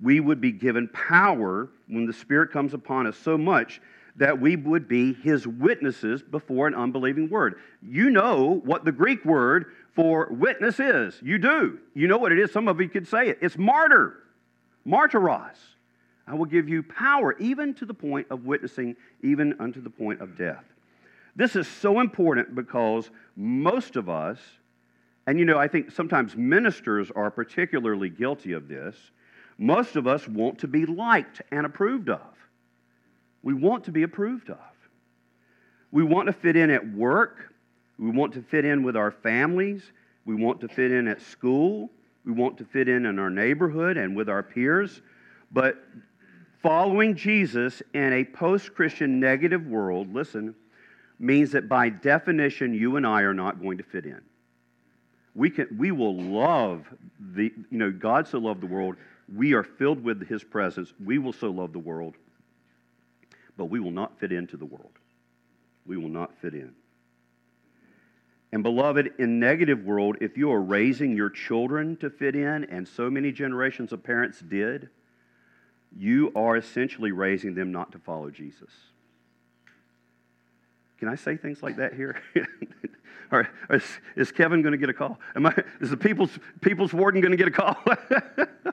we 0.00 0.18
would 0.20 0.40
be 0.40 0.52
given 0.52 0.88
power 0.88 1.68
when 1.88 2.06
the 2.06 2.12
Spirit 2.14 2.52
comes 2.52 2.72
upon 2.72 3.06
us 3.06 3.18
so 3.18 3.36
much 3.36 3.82
that 4.18 4.40
we 4.40 4.56
would 4.56 4.88
be 4.88 5.14
his 5.14 5.46
witnesses 5.46 6.22
before 6.22 6.66
an 6.66 6.74
unbelieving 6.74 7.30
word. 7.30 7.60
You 7.82 8.10
know 8.10 8.60
what 8.64 8.84
the 8.84 8.92
Greek 8.92 9.24
word 9.24 9.66
for 9.94 10.28
witness 10.30 10.80
is. 10.80 11.18
You 11.22 11.38
do. 11.38 11.78
You 11.94 12.08
know 12.08 12.18
what 12.18 12.32
it 12.32 12.38
is. 12.38 12.52
Some 12.52 12.68
of 12.68 12.80
you 12.80 12.88
could 12.88 13.08
say 13.08 13.28
it. 13.28 13.38
It's 13.40 13.56
martyr, 13.56 14.18
martyros. 14.86 15.56
I 16.26 16.34
will 16.34 16.46
give 16.46 16.68
you 16.68 16.82
power 16.82 17.36
even 17.38 17.72
to 17.74 17.86
the 17.86 17.94
point 17.94 18.26
of 18.30 18.44
witnessing, 18.44 18.96
even 19.22 19.54
unto 19.60 19.80
the 19.80 19.90
point 19.90 20.20
of 20.20 20.36
death. 20.36 20.64
This 21.36 21.54
is 21.54 21.68
so 21.68 22.00
important 22.00 22.54
because 22.54 23.10
most 23.36 23.96
of 23.96 24.08
us, 24.08 24.38
and 25.26 25.38
you 25.38 25.44
know, 25.44 25.58
I 25.58 25.68
think 25.68 25.92
sometimes 25.92 26.36
ministers 26.36 27.10
are 27.14 27.30
particularly 27.30 28.10
guilty 28.10 28.52
of 28.52 28.68
this, 28.68 28.96
most 29.58 29.96
of 29.96 30.06
us 30.06 30.26
want 30.26 30.58
to 30.58 30.68
be 30.68 30.86
liked 30.86 31.40
and 31.52 31.64
approved 31.64 32.10
of. 32.10 32.37
We 33.42 33.54
want 33.54 33.84
to 33.84 33.92
be 33.92 34.02
approved 34.02 34.50
of. 34.50 34.58
We 35.90 36.02
want 36.02 36.26
to 36.26 36.32
fit 36.32 36.56
in 36.56 36.70
at 36.70 36.92
work. 36.92 37.54
We 37.98 38.10
want 38.10 38.34
to 38.34 38.42
fit 38.42 38.64
in 38.64 38.82
with 38.82 38.96
our 38.96 39.10
families. 39.10 39.82
We 40.24 40.34
want 40.34 40.60
to 40.60 40.68
fit 40.68 40.92
in 40.92 41.08
at 41.08 41.22
school. 41.22 41.90
We 42.24 42.32
want 42.32 42.58
to 42.58 42.64
fit 42.64 42.88
in 42.88 43.06
in 43.06 43.18
our 43.18 43.30
neighborhood 43.30 43.96
and 43.96 44.14
with 44.14 44.28
our 44.28 44.42
peers. 44.42 45.00
But 45.50 45.76
following 46.62 47.16
Jesus 47.16 47.82
in 47.94 48.12
a 48.12 48.24
post 48.24 48.74
Christian 48.74 49.18
negative 49.18 49.66
world, 49.66 50.12
listen, 50.12 50.54
means 51.18 51.52
that 51.52 51.68
by 51.68 51.88
definition, 51.88 52.74
you 52.74 52.96
and 52.96 53.06
I 53.06 53.22
are 53.22 53.34
not 53.34 53.60
going 53.60 53.78
to 53.78 53.84
fit 53.84 54.04
in. 54.04 54.20
We, 55.34 55.50
can, 55.50 55.68
we 55.78 55.92
will 55.92 56.20
love 56.20 56.86
the, 57.18 57.52
you 57.70 57.78
know, 57.78 57.90
God 57.90 58.28
so 58.28 58.38
loved 58.38 58.60
the 58.60 58.66
world. 58.66 58.96
We 59.34 59.54
are 59.54 59.62
filled 59.64 60.02
with 60.02 60.28
his 60.28 60.42
presence. 60.44 60.92
We 61.02 61.18
will 61.18 61.32
so 61.32 61.50
love 61.50 61.72
the 61.72 61.78
world 61.78 62.14
but 63.58 63.66
we 63.66 63.80
will 63.80 63.90
not 63.90 64.18
fit 64.18 64.32
into 64.32 64.56
the 64.56 64.64
world. 64.64 64.98
We 65.84 65.98
will 65.98 66.08
not 66.08 66.38
fit 66.40 66.54
in. 66.54 66.72
And 68.52 68.62
beloved, 68.62 69.12
in 69.18 69.38
negative 69.38 69.84
world, 69.84 70.16
if 70.22 70.38
you 70.38 70.50
are 70.50 70.60
raising 70.60 71.14
your 71.14 71.28
children 71.28 71.96
to 71.98 72.08
fit 72.08 72.34
in, 72.34 72.64
and 72.64 72.88
so 72.88 73.10
many 73.10 73.30
generations 73.30 73.92
of 73.92 74.02
parents 74.02 74.40
did, 74.40 74.88
you 75.94 76.32
are 76.34 76.56
essentially 76.56 77.12
raising 77.12 77.54
them 77.54 77.72
not 77.72 77.92
to 77.92 77.98
follow 77.98 78.30
Jesus. 78.30 78.70
Can 80.98 81.08
I 81.08 81.14
say 81.14 81.36
things 81.36 81.62
like 81.62 81.76
that 81.76 81.94
here? 81.94 82.20
or, 83.30 83.48
is, 83.70 83.84
is, 84.16 84.32
Kevin 84.32 84.62
going 84.62 84.72
to 84.72 84.78
get 84.78 84.88
a 84.88 84.94
call? 84.94 85.18
Am 85.36 85.46
I, 85.46 85.54
is 85.80 85.90
the 85.90 85.96
people's, 85.96 86.38
people's 86.60 86.94
warden 86.94 87.20
going 87.20 87.32
to 87.32 87.36
get 87.36 87.48
a 87.48 87.50
call? 87.50 87.76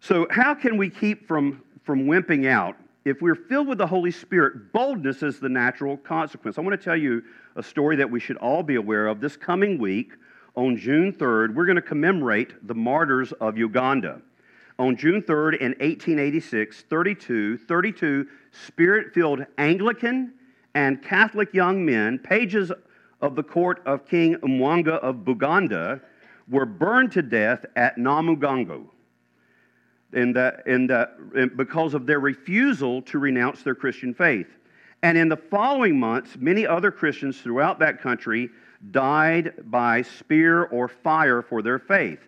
so, 0.00 0.26
how 0.30 0.54
can 0.54 0.76
we 0.76 0.90
keep 0.90 1.28
from 1.28 1.62
from 1.88 2.04
wimping 2.04 2.46
out, 2.46 2.76
if 3.06 3.22
we're 3.22 3.34
filled 3.34 3.66
with 3.66 3.78
the 3.78 3.86
Holy 3.86 4.10
Spirit, 4.10 4.74
boldness 4.74 5.22
is 5.22 5.40
the 5.40 5.48
natural 5.48 5.96
consequence. 5.96 6.58
I 6.58 6.60
want 6.60 6.78
to 6.78 6.84
tell 6.84 6.94
you 6.94 7.22
a 7.56 7.62
story 7.62 7.96
that 7.96 8.10
we 8.10 8.20
should 8.20 8.36
all 8.36 8.62
be 8.62 8.74
aware 8.74 9.06
of. 9.06 9.22
This 9.22 9.38
coming 9.38 9.78
week, 9.78 10.12
on 10.54 10.76
June 10.76 11.14
3rd, 11.14 11.54
we're 11.54 11.64
going 11.64 11.76
to 11.76 11.80
commemorate 11.80 12.52
the 12.68 12.74
martyrs 12.74 13.32
of 13.40 13.56
Uganda. 13.56 14.20
On 14.78 14.98
June 14.98 15.22
3rd 15.22 15.60
in 15.60 15.70
1886, 15.80 16.82
32, 16.90 17.56
32 17.56 18.26
spirit 18.52 19.14
filled 19.14 19.46
Anglican 19.56 20.34
and 20.74 21.02
Catholic 21.02 21.54
young 21.54 21.86
men, 21.86 22.18
pages 22.18 22.70
of 23.22 23.34
the 23.34 23.42
court 23.42 23.80
of 23.86 24.06
King 24.06 24.34
Mwanga 24.42 24.98
of 24.98 25.24
Buganda, 25.24 26.02
were 26.50 26.66
burned 26.66 27.12
to 27.12 27.22
death 27.22 27.64
at 27.76 27.96
Namugongo 27.96 28.88
in 30.12 30.32
the, 30.32 30.62
in 30.66 30.86
the, 30.86 31.10
in, 31.34 31.50
because 31.56 31.94
of 31.94 32.06
their 32.06 32.20
refusal 32.20 33.02
to 33.02 33.18
renounce 33.18 33.62
their 33.62 33.74
Christian 33.74 34.14
faith. 34.14 34.48
And 35.02 35.16
in 35.16 35.28
the 35.28 35.36
following 35.36 35.98
months, 35.98 36.36
many 36.38 36.66
other 36.66 36.90
Christians 36.90 37.40
throughout 37.40 37.78
that 37.80 38.00
country 38.00 38.50
died 38.90 39.52
by 39.70 40.02
spear 40.02 40.64
or 40.64 40.88
fire 40.88 41.42
for 41.42 41.62
their 41.62 41.78
faith. 41.78 42.20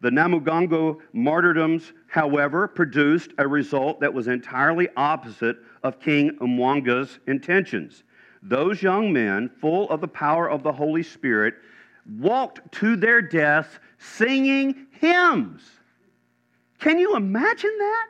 The 0.00 0.10
Namugongo 0.10 0.98
martyrdoms, 1.12 1.92
however, 2.06 2.68
produced 2.68 3.32
a 3.38 3.46
result 3.46 4.00
that 4.00 4.14
was 4.14 4.28
entirely 4.28 4.88
opposite 4.96 5.58
of 5.82 6.00
King 6.00 6.36
Mwanga's 6.40 7.18
intentions. 7.26 8.04
Those 8.42 8.80
young 8.80 9.12
men, 9.12 9.50
full 9.60 9.90
of 9.90 10.00
the 10.00 10.08
power 10.08 10.48
of 10.48 10.62
the 10.62 10.72
Holy 10.72 11.02
Spirit, 11.02 11.54
walked 12.18 12.72
to 12.72 12.94
their 12.96 13.20
deaths 13.20 13.80
singing 13.98 14.86
hymns 14.92 15.77
can 16.78 16.98
you 16.98 17.16
imagine 17.16 17.76
that? 17.78 18.06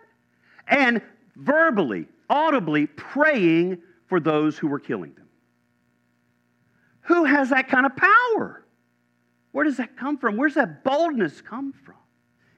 And 0.68 1.02
verbally, 1.36 2.06
audibly 2.28 2.86
praying 2.86 3.80
for 4.06 4.20
those 4.20 4.58
who 4.58 4.68
were 4.68 4.78
killing 4.78 5.14
them. 5.14 5.28
Who 7.02 7.24
has 7.24 7.50
that 7.50 7.68
kind 7.68 7.86
of 7.86 7.96
power? 7.96 8.64
Where 9.52 9.64
does 9.64 9.78
that 9.78 9.96
come 9.96 10.18
from? 10.18 10.36
Where's 10.36 10.54
that 10.54 10.84
boldness 10.84 11.40
come 11.40 11.72
from? 11.72 11.94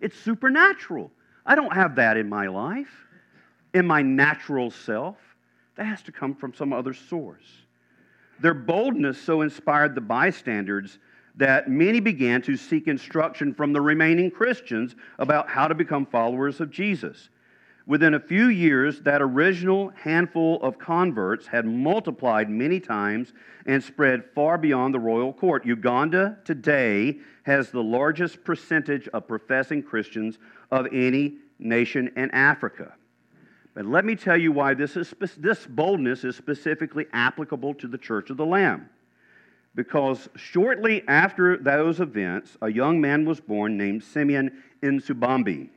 It's 0.01 0.19
supernatural. 0.19 1.13
I 1.47 1.55
don't 1.55 1.73
have 1.73 1.97
that 1.97 2.17
in 2.17 2.29
my 2.29 2.49
life, 2.49 3.07
in 3.75 3.87
my 3.87 4.03
natural 4.03 4.71
self. 4.71 5.17
That 5.77 5.87
has 5.87 6.03
to 6.03 6.13
come 6.13 6.35
from 6.35 6.53
some 6.53 6.73
other 6.73 6.93
source. 6.93 7.47
Their 8.41 8.55
boldness 8.55 9.21
so 9.21 9.43
inspired 9.43 9.95
the 9.95 10.01
bystanders 10.01 10.99
that 11.37 11.71
many 11.71 12.01
began 12.01 12.43
to 12.43 12.57
seek 12.57 12.89
instruction 12.89 13.55
from 13.55 13.73
the 13.73 13.81
remaining 13.81 14.31
Christians 14.31 14.95
about 15.19 15.49
how 15.49 15.69
to 15.69 15.75
become 15.75 16.07
followers 16.07 16.61
of 16.61 16.71
Jesus. 16.71 17.29
Within 17.87 18.15
a 18.15 18.21
few 18.21 18.49
years, 18.49 19.01
that 19.01 19.23
original 19.23 19.89
handful 19.97 20.63
of 20.63 20.79
converts 20.79 21.47
had 21.47 21.67
multiplied 21.67 22.49
many 22.49 22.79
times 22.79 23.33
and 23.67 23.83
spread 23.83 24.25
far 24.35 24.59
beyond 24.59 24.95
the 24.95 25.01
royal 25.01 25.33
court. 25.33 25.67
Uganda 25.67 26.39
today 26.45 27.19
has 27.43 27.71
the 27.71 27.83
largest 27.83 28.45
percentage 28.45 29.09
of 29.09 29.27
professing 29.27 29.83
Christians 29.83 30.39
of 30.71 30.87
any 30.93 31.39
nation 31.59 32.13
in 32.17 32.31
Africa. 32.31 32.93
But 33.75 33.87
let 33.87 34.05
me 34.05 34.15
tell 34.15 34.37
you 34.37 34.53
why 34.53 34.75
this, 34.75 34.97
is, 34.97 35.15
this 35.39 35.67
boldness 35.67 36.23
is 36.25 36.37
specifically 36.37 37.07
applicable 37.13 37.75
to 37.75 37.89
the 37.89 37.99
Church 37.99 38.31
of 38.31 38.37
the 38.37 38.47
Lamb 38.47 38.89
because 39.75 40.29
shortly 40.37 41.03
after 41.07 41.57
those 41.57 42.01
events, 42.01 42.57
a 42.63 42.71
young 42.71 43.01
man 43.01 43.25
was 43.25 43.41
born 43.41 43.77
named 43.77 44.03
Simeon 44.03 44.63
Nsibambi. 44.83 45.69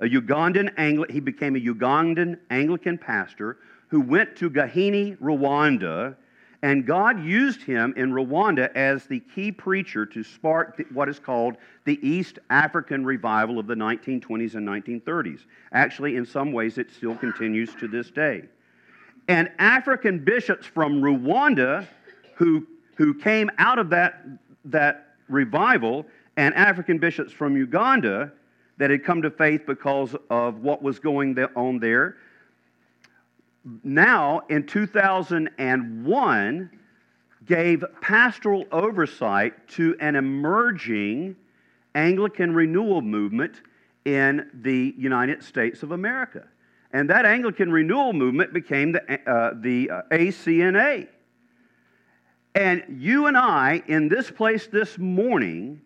A 0.00 0.06
Ugandan 0.06 0.72
Angli- 0.76 1.12
he 1.12 1.20
became 1.20 1.56
a 1.56 1.60
Ugandan 1.60 2.38
Anglican 2.50 2.98
pastor 2.98 3.58
who 3.88 4.00
went 4.00 4.36
to 4.36 4.50
Gahini, 4.50 5.16
Rwanda, 5.18 6.16
And 6.62 6.86
God 6.86 7.22
used 7.22 7.62
him 7.62 7.92
in 7.96 8.12
Rwanda 8.12 8.74
as 8.74 9.06
the 9.06 9.20
key 9.20 9.52
preacher 9.52 10.06
to 10.06 10.22
spark 10.22 10.82
what 10.90 11.08
is 11.08 11.18
called 11.18 11.56
the 11.84 11.98
East 12.06 12.38
African 12.50 13.04
revival 13.04 13.58
of 13.58 13.66
the 13.66 13.74
1920s 13.74 14.54
and 14.54 14.66
1930s. 14.66 15.40
Actually, 15.72 16.16
in 16.16 16.24
some 16.24 16.52
ways, 16.52 16.78
it 16.78 16.90
still 16.90 17.14
continues 17.14 17.74
to 17.74 17.86
this 17.86 18.10
day. 18.10 18.44
And 19.28 19.50
African 19.58 20.24
bishops 20.24 20.66
from 20.66 21.02
Rwanda 21.02 21.86
who, 22.36 22.66
who 22.96 23.14
came 23.14 23.50
out 23.58 23.78
of 23.78 23.90
that, 23.90 24.26
that 24.66 25.14
revival, 25.28 26.06
and 26.36 26.54
African 26.54 26.98
bishops 26.98 27.32
from 27.32 27.56
Uganda 27.56 28.32
that 28.78 28.90
had 28.90 29.04
come 29.04 29.22
to 29.22 29.30
faith 29.30 29.62
because 29.66 30.14
of 30.28 30.60
what 30.60 30.82
was 30.82 30.98
going 30.98 31.38
on 31.56 31.78
there 31.78 32.16
now 33.82 34.42
in 34.48 34.64
2001 34.66 36.70
gave 37.44 37.84
pastoral 38.00 38.64
oversight 38.72 39.68
to 39.68 39.94
an 40.00 40.16
emerging 40.16 41.36
Anglican 41.94 42.54
renewal 42.54 43.02
movement 43.02 43.60
in 44.04 44.50
the 44.54 44.94
United 44.96 45.42
States 45.42 45.82
of 45.82 45.92
America. 45.92 46.46
And 46.92 47.10
that 47.10 47.24
Anglican 47.24 47.72
renewal 47.72 48.12
movement 48.12 48.52
became 48.52 48.92
the, 48.92 49.30
uh, 49.30 49.54
the 49.60 49.90
uh, 49.90 50.02
ACNA. 50.10 51.08
And 52.56 53.02
you 53.02 53.26
and 53.26 53.36
I, 53.36 53.82
in 53.86 54.08
this 54.08 54.30
place 54.30 54.66
this 54.66 54.96
morning, 54.96 55.82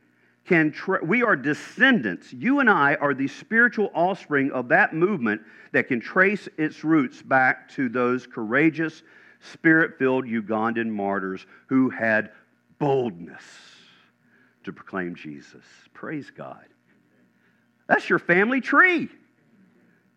can 0.46 0.70
tra- 0.70 1.04
we 1.04 1.24
are 1.24 1.34
descendants. 1.34 2.32
You 2.32 2.60
and 2.60 2.70
I 2.70 2.94
are 2.94 3.12
the 3.12 3.26
spiritual 3.26 3.90
offspring 3.92 4.52
of 4.52 4.68
that 4.68 4.94
movement 4.94 5.42
that 5.72 5.88
can 5.88 6.00
trace 6.00 6.48
its 6.56 6.84
roots 6.84 7.22
back 7.22 7.68
to 7.70 7.88
those 7.88 8.24
courageous, 8.24 9.02
spirit 9.40 9.98
filled 9.98 10.26
Ugandan 10.26 10.88
martyrs 10.88 11.44
who 11.66 11.90
had 11.90 12.30
boldness 12.78 13.42
to 14.62 14.72
proclaim 14.72 15.16
Jesus. 15.16 15.64
Praise 15.92 16.30
God. 16.30 16.66
That's 17.88 18.08
your 18.08 18.20
family 18.20 18.60
tree. 18.60 19.08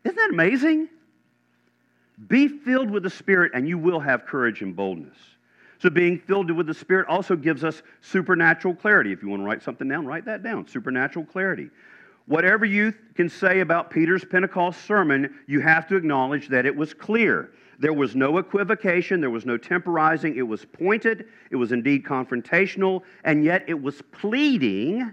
Isn't 0.03 0.17
that 0.17 0.29
amazing? 0.29 0.87
Be 2.27 2.47
filled 2.47 2.91
with 2.91 3.01
the 3.01 3.09
Spirit, 3.09 3.53
and 3.55 3.67
you 3.67 3.79
will 3.79 3.99
have 3.99 4.27
courage 4.27 4.61
and 4.61 4.75
boldness. 4.75 5.17
So, 5.83 5.89
being 5.89 6.17
filled 6.17 6.49
with 6.49 6.67
the 6.67 6.73
Spirit 6.73 7.09
also 7.09 7.35
gives 7.35 7.65
us 7.65 7.83
supernatural 7.99 8.73
clarity. 8.73 9.11
If 9.11 9.21
you 9.21 9.27
want 9.27 9.41
to 9.41 9.45
write 9.45 9.61
something 9.61 9.85
down, 9.85 10.05
write 10.05 10.23
that 10.23 10.41
down. 10.41 10.65
Supernatural 10.65 11.25
clarity. 11.25 11.69
Whatever 12.25 12.63
you 12.63 12.93
can 13.15 13.27
say 13.27 13.59
about 13.59 13.89
Peter's 13.89 14.23
Pentecost 14.23 14.85
sermon, 14.85 15.35
you 15.45 15.59
have 15.59 15.85
to 15.89 15.97
acknowledge 15.97 16.47
that 16.47 16.65
it 16.65 16.73
was 16.73 16.93
clear. 16.93 17.51
There 17.79 17.91
was 17.91 18.15
no 18.15 18.37
equivocation, 18.37 19.19
there 19.19 19.29
was 19.29 19.45
no 19.45 19.57
temporizing. 19.57 20.37
It 20.37 20.47
was 20.47 20.63
pointed, 20.63 21.25
it 21.51 21.57
was 21.57 21.73
indeed 21.73 22.05
confrontational, 22.05 23.01
and 23.25 23.43
yet 23.43 23.65
it 23.67 23.81
was 23.81 24.01
pleading 24.13 25.11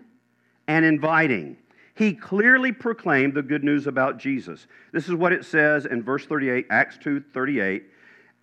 and 0.68 0.84
inviting. 0.84 1.56
He 1.96 2.14
clearly 2.14 2.70
proclaimed 2.70 3.34
the 3.34 3.42
good 3.42 3.64
news 3.64 3.88
about 3.88 4.18
Jesus. 4.18 4.68
This 4.92 5.08
is 5.08 5.16
what 5.16 5.32
it 5.32 5.44
says 5.44 5.86
in 5.86 6.00
verse 6.04 6.26
38, 6.26 6.68
Acts 6.70 6.96
2 6.98 7.24
38. 7.34 7.86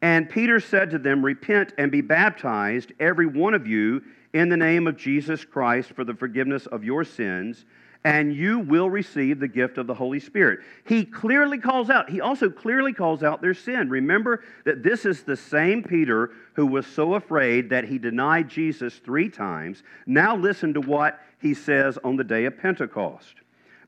And 0.02 0.30
Peter 0.30 0.60
said 0.60 0.92
to 0.92 1.00
them, 1.00 1.26
Repent 1.26 1.74
and 1.78 1.92
be 1.92 2.02
baptized, 2.02 2.94
every 3.00 3.26
one 3.26 3.54
of 3.54 3.66
you, 3.68 4.02
in 4.34 4.50
the 4.50 4.58
name 4.58 4.88
of 4.88 4.98
Jesus 4.98 5.44
Christ 5.44 5.92
for 5.94 6.04
the 6.04 6.14
forgiveness 6.14 6.68
of 6.68 6.84
your 6.84 7.04
sins, 7.04 7.66
and 8.04 8.34
you 8.34 8.60
will 8.60 8.90
receive 8.90 9.40
the 9.40 9.48
gift 9.48 9.78
of 9.78 9.88
the 9.88 9.94
Holy 9.94 10.20
Spirit. 10.20 10.60
He 10.86 11.04
clearly 11.04 11.58
calls 11.58 11.90
out, 11.90 12.10
he 12.10 12.22
also 12.22 12.50
clearly 12.50 12.94
calls 12.94 13.24
out 13.24 13.42
their 13.42 13.56
sin. 13.56 13.90
Remember 13.90 14.44
that 14.66 14.84
this 14.84 15.06
is 15.06 15.24
the 15.24 15.36
same 15.36 15.82
Peter 15.84 16.32
who 16.54 16.68
was 16.68 16.86
so 16.86 17.16
afraid 17.16 17.70
that 17.72 17.86
he 17.86 17.98
denied 17.98 18.48
Jesus 18.48 18.96
three 18.98 19.30
times. 19.30 19.84
Now 20.06 20.36
listen 20.36 20.74
to 20.76 20.82
what 20.82 21.20
he 21.40 21.54
says 21.54 21.98
on 22.04 22.16
the 22.16 22.24
day 22.24 22.46
of 22.46 22.58
Pentecost 22.58 23.36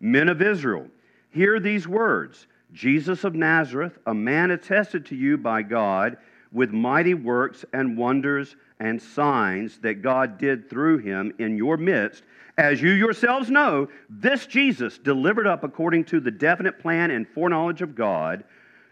Men 0.02 0.30
of 0.30 0.42
Israel, 0.42 0.88
hear 1.30 1.60
these 1.60 1.88
words. 1.88 2.48
Jesus 2.72 3.24
of 3.24 3.36
Nazareth, 3.36 3.98
a 4.06 4.14
man 4.14 4.52
attested 4.52 5.06
to 5.08 5.16
you 5.16 5.38
by 5.38 5.64
God 5.64 6.18
with 6.52 6.72
mighty 6.72 7.14
works 7.14 7.66
and 7.74 7.98
wonders 7.98 8.56
and 8.80 9.02
signs 9.02 9.78
that 9.80 10.02
God 10.02 10.38
did 10.38 10.70
through 10.70 11.00
him 11.00 11.34
in 11.40 11.58
your 11.58 11.78
midst. 11.78 12.24
As 12.58 12.82
you 12.82 12.92
yourselves 12.92 13.50
know, 13.50 13.88
this 14.10 14.46
Jesus, 14.46 14.98
delivered 14.98 15.48
up 15.48 15.64
according 15.64 16.06
to 16.06 16.20
the 16.20 16.32
definite 16.32 16.80
plan 16.80 17.12
and 17.12 17.28
foreknowledge 17.28 17.82
of 17.82 17.96
God, 17.96 18.44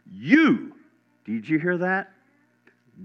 you, 0.10 0.76
did 1.26 1.48
you 1.48 1.60
hear 1.60 1.78
that? 1.78 2.12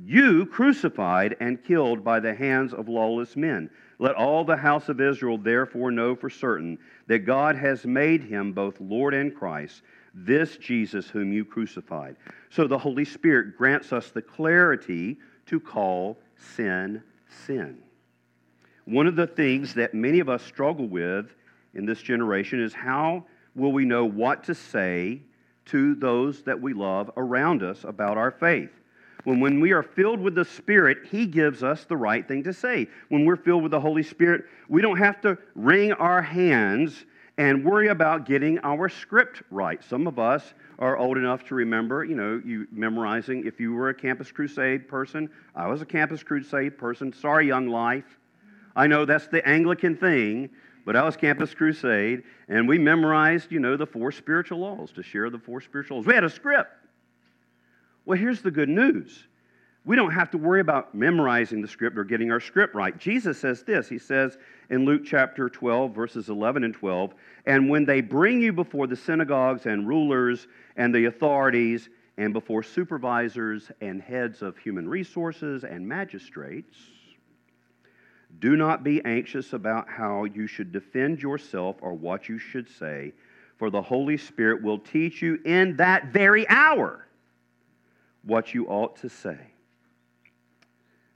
You 0.05 0.47
crucified 0.47 1.37
and 1.41 1.63
killed 1.63 2.03
by 2.03 2.21
the 2.21 2.35
hands 2.35 2.73
of 2.73 2.89
lawless 2.89 3.37
men. 3.37 3.69
Let 3.99 4.15
all 4.15 4.45
the 4.45 4.57
house 4.57 4.89
of 4.89 5.01
Israel 5.01 5.37
therefore 5.37 5.91
know 5.91 6.17
for 6.17 6.31
certain 6.31 6.79
that 7.09 7.21
God 7.21 7.57
has 7.57 7.85
made 7.85 8.23
him 8.23 8.53
both 8.53 8.81
Lord 8.81 9.15
and 9.15 9.35
Christ 9.35 9.83
this 10.15 10.57
Jesus 10.57 11.09
whom 11.09 11.33
you 11.33 11.45
crucified. 11.45 12.17
So 12.51 12.67
the 12.67 12.79
Holy 12.79 13.05
Spirit 13.05 13.57
grants 13.57 13.93
us 13.93 14.11
the 14.11 14.23
clarity 14.23 15.19
to 15.47 15.59
call 15.59 16.19
sin 16.37 17.03
sin. 17.47 17.79
One 18.85 19.07
of 19.07 19.17
the 19.17 19.27
things 19.27 19.75
that 19.75 19.95
many 19.95 20.21
of 20.21 20.29
us 20.29 20.43
struggle 20.43 20.87
with 20.87 21.27
in 21.75 21.87
this 21.87 22.03
generation 22.03 22.61
is 22.61 22.75
how 22.75 23.25
will 23.55 23.73
we 23.73 23.85
know 23.85 24.05
what 24.05 24.45
to 24.45 24.55
say 24.55 25.23
to 25.67 25.95
those 25.95 26.43
that 26.43 26.61
we 26.61 26.75
love 26.75 27.11
around 27.17 27.63
us 27.63 27.85
about 27.85 28.19
our 28.19 28.31
faith? 28.31 28.71
When, 29.25 29.39
when 29.39 29.61
we 29.61 29.73
are 29.73 29.85
filled 29.85 30.21
with 30.21 30.35
the 30.35 30.45
Spirit, 30.45 31.07
He 31.11 31.27
gives 31.27 31.63
us 31.63 31.85
the 31.85 31.97
right 31.97 32.27
thing 32.27 32.43
to 32.43 32.53
say. 32.53 32.89
When 33.09 33.25
we're 33.25 33.37
filled 33.37 33.63
with 33.63 33.71
the 33.71 33.81
Holy 33.81 34.03
Spirit, 34.03 34.47
we 34.69 34.83
don't 34.83 34.99
have 34.99 35.21
to 35.23 35.39
wring 35.55 35.93
our 35.93 36.21
hands 36.21 37.05
and 37.39 37.65
worry 37.65 37.89
about 37.89 38.27
getting 38.27 38.59
our 38.63 38.89
script 38.89 39.43
right. 39.51 39.83
Some 39.83 40.07
of 40.07 40.19
us 40.19 40.55
are 40.79 40.97
old 40.97 41.17
enough 41.17 41.45
to 41.45 41.55
remember, 41.55 42.05
you 42.05 42.15
know, 42.15 42.41
you 42.45 42.67
memorizing. 42.71 43.47
If 43.47 43.59
you 43.59 43.73
were 43.73 43.89
a 43.89 43.95
Campus 43.95 44.31
Crusade 44.31 44.87
person, 44.87 45.31
I 45.55 45.67
was 45.67 45.81
a 45.81 45.87
Campus 45.87 46.23
Crusade 46.23 46.77
person. 46.77 47.13
Sorry, 47.13 47.47
Young 47.47 47.69
Life. 47.69 48.19
I 48.77 48.87
know 48.87 49.05
that's 49.05 49.29
the 49.29 49.47
Anglican 49.47 49.97
thing, 49.97 50.51
but 50.85 50.97
I 50.97 51.05
was 51.05 51.17
Campus 51.17 51.55
Crusade, 51.55 52.23
and 52.49 52.69
we 52.69 52.79
memorized, 52.79 53.53
you 53.53 53.61
know, 53.61 53.77
the 53.77 53.87
four 53.87 54.13
spiritual 54.13 54.59
laws 54.59 54.93
to 54.93 55.03
share 55.03 55.31
the 55.31 55.39
four 55.39 55.61
spiritual 55.61 55.99
laws. 55.99 56.07
We 56.07 56.15
had 56.15 56.25
a 56.25 56.31
script. 56.31 56.71
Well, 58.05 58.19
here's 58.19 58.43
the 58.43 58.51
good 58.51 58.69
news. 58.69 59.27
We 59.85 59.97
don't 59.97 60.13
have 60.13 60.31
to 60.31 60.39
worry 60.39 60.61
about 60.61 60.95
memorizing 60.95 61.61
the 61.61 61.67
script 61.67 61.99
or 61.99 62.05
getting 62.05 62.31
our 62.31 62.39
script 62.39 62.75
right. 62.75 62.97
Jesus 62.97 63.39
says 63.39 63.65
this. 63.65 63.89
He 63.89 63.99
says 63.99 64.39
in 64.71 64.85
Luke 64.85 65.03
chapter 65.05 65.49
12, 65.49 65.93
verses 65.93 66.29
11 66.29 66.63
and 66.63 66.73
12, 66.73 67.15
and 67.47 67.69
when 67.69 67.85
they 67.85 68.01
bring 68.01 68.41
you 68.41 68.53
before 68.53 68.87
the 68.87 68.95
synagogues 68.95 69.67
and 69.67 69.89
rulers 69.89 70.47
and 70.77 70.95
the 70.95 71.07
authorities 71.07 71.89
and 72.17 72.33
before 72.33 72.63
supervisors 72.63 73.73
and 73.81 74.01
heads 74.01 74.41
of 74.41 74.57
human 74.57 74.89
resources 74.89 75.65
and 75.65 75.87
magistrates, 75.87 76.77
do 78.39 78.57
not 78.57 78.85
be 78.85 79.05
anxious 79.05 79.53
about 79.53 79.89
how 79.89 80.25
you 80.25 80.47
should 80.47 80.71
defend 80.71 81.21
yourself 81.21 81.77
or 81.81 81.93
what 81.93 82.29
you 82.29 82.39
should 82.39 82.69
say, 82.69 83.13
for 83.57 83.69
the 83.69 83.83
Holy 83.83 84.17
Spirit 84.17 84.63
will 84.63 84.79
teach 84.79 85.23
you 85.23 85.41
in 85.45 85.77
that 85.77 86.07
very 86.13 86.49
hour 86.49 87.07
what 88.23 88.55
you 88.55 88.67
ought 88.67 88.97
to 88.97 89.09
say. 89.09 89.52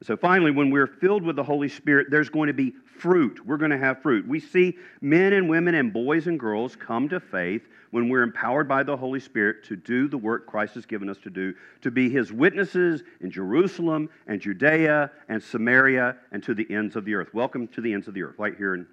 So 0.02 0.16
finally, 0.16 0.50
when 0.50 0.70
we're 0.70 0.86
filled 0.86 1.22
with 1.22 1.36
the 1.36 1.42
Holy 1.42 1.70
Spirit, 1.70 2.08
there's 2.10 2.28
going 2.28 2.48
to 2.48 2.52
be 2.52 2.74
fruit. 2.98 3.44
We're 3.46 3.56
going 3.56 3.70
to 3.70 3.78
have 3.78 4.02
fruit. 4.02 4.28
We 4.28 4.40
see 4.40 4.76
men 5.00 5.32
and 5.32 5.48
women 5.48 5.74
and 5.74 5.90
boys 5.90 6.26
and 6.26 6.38
girls 6.38 6.76
come 6.76 7.08
to 7.08 7.18
faith 7.18 7.62
when 7.92 8.10
we're 8.10 8.22
empowered 8.22 8.68
by 8.68 8.82
the 8.82 8.94
Holy 8.94 9.20
Spirit 9.20 9.64
to 9.64 9.76
do 9.76 10.06
the 10.06 10.18
work 10.18 10.46
Christ 10.46 10.74
has 10.74 10.84
given 10.84 11.08
us 11.08 11.16
to 11.18 11.30
do, 11.30 11.54
to 11.80 11.90
be 11.90 12.10
his 12.10 12.30
witnesses 12.30 13.04
in 13.22 13.30
Jerusalem 13.30 14.10
and 14.26 14.38
Judea 14.38 15.10
and 15.30 15.42
Samaria 15.42 16.16
and 16.30 16.42
to 16.42 16.52
the 16.52 16.70
ends 16.70 16.96
of 16.96 17.06
the 17.06 17.14
earth. 17.14 17.32
Welcome 17.32 17.66
to 17.68 17.80
the 17.80 17.94
ends 17.94 18.06
of 18.06 18.12
the 18.12 18.22
earth, 18.22 18.34
right 18.38 18.54
here 18.54 18.74
in, 18.74 18.86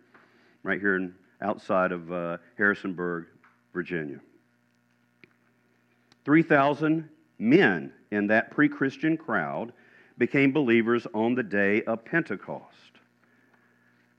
right 0.63 0.79
here 0.79 0.95
in, 0.95 1.13
outside 1.41 1.91
of 1.91 2.09
uh, 2.13 2.37
Harrisonburg, 2.57 3.25
Virginia. 3.73 4.21
3,000 6.23 7.09
men 7.39 7.91
in 8.11 8.27
that 8.27 8.51
pre 8.51 8.69
Christian 8.69 9.17
crowd 9.17 9.73
became 10.17 10.51
believers 10.51 11.07
on 11.13 11.35
the 11.35 11.43
day 11.43 11.81
of 11.83 12.05
Pentecost. 12.05 12.99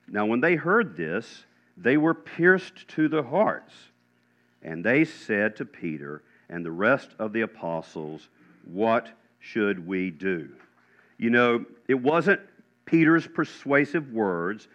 Now, 0.08 0.26
when 0.26 0.40
they 0.40 0.54
heard 0.54 0.96
this, 0.96 1.44
they 1.76 1.96
were 1.96 2.14
pierced 2.14 2.88
to 2.88 3.08
the 3.08 3.22
hearts, 3.22 3.72
and 4.62 4.84
they 4.84 5.04
said 5.04 5.56
to 5.56 5.64
Peter 5.64 6.22
and 6.48 6.64
the 6.64 6.70
rest 6.70 7.10
of 7.18 7.32
the 7.32 7.40
apostles, 7.42 8.28
What 8.64 9.08
should 9.38 9.86
we 9.86 10.10
do? 10.10 10.50
You 11.18 11.30
know, 11.30 11.64
it 11.88 11.94
wasn't 11.94 12.40
Peter's 12.86 13.26
persuasive 13.26 14.12
words. 14.12 14.68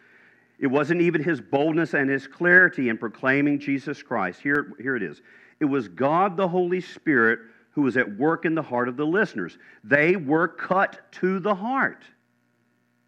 It 0.58 0.68
wasn't 0.68 1.02
even 1.02 1.24
his 1.24 1.40
boldness 1.40 1.94
and 1.94 2.10
his 2.10 2.28
clarity 2.28 2.90
in 2.90 2.98
proclaiming 2.98 3.60
Jesus 3.60 4.02
Christ. 4.04 4.42
Here, 4.42 4.74
here 4.80 4.96
it 4.96 5.04
is. 5.04 5.22
It 5.60 5.66
was 5.66 5.88
God 5.88 6.38
the 6.38 6.48
Holy 6.48 6.82
Spirit 6.82 7.40
who 7.80 7.86
was 7.86 7.96
at 7.96 8.18
work 8.18 8.44
in 8.44 8.56
the 8.56 8.62
heart 8.62 8.90
of 8.90 8.98
the 8.98 9.06
listeners. 9.06 9.58
They 9.86 10.18
were 10.18 10.50
cut 10.50 11.00
to 11.14 11.40
the 11.40 11.56
heart. 11.56 12.04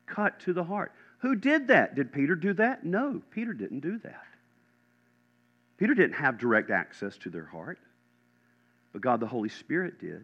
Cut 0.06 0.40
to 0.42 0.54
the 0.54 0.64
heart. 0.64 0.94
Who 1.20 1.36
did 1.36 1.68
that? 1.68 1.94
Did 1.94 2.14
Peter 2.14 2.36
do 2.36 2.54
that? 2.54 2.86
No, 2.86 3.22
Peter 3.32 3.52
didn't 3.52 3.82
do 3.82 3.98
that. 4.00 4.24
Peter 5.78 5.94
didn't 5.94 6.14
have 6.14 6.38
direct 6.38 6.72
access 6.72 7.18
to 7.18 7.30
their 7.30 7.44
heart, 7.44 7.80
but 8.94 9.02
God 9.02 9.20
the 9.20 9.28
Holy 9.28 9.50
Spirit 9.50 10.00
did. 10.00 10.24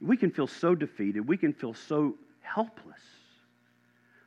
We 0.00 0.16
can 0.16 0.30
feel 0.30 0.46
so 0.46 0.74
defeated. 0.74 1.28
We 1.28 1.36
can 1.36 1.52
feel 1.52 1.74
so 1.74 2.14
helpless. 2.40 3.02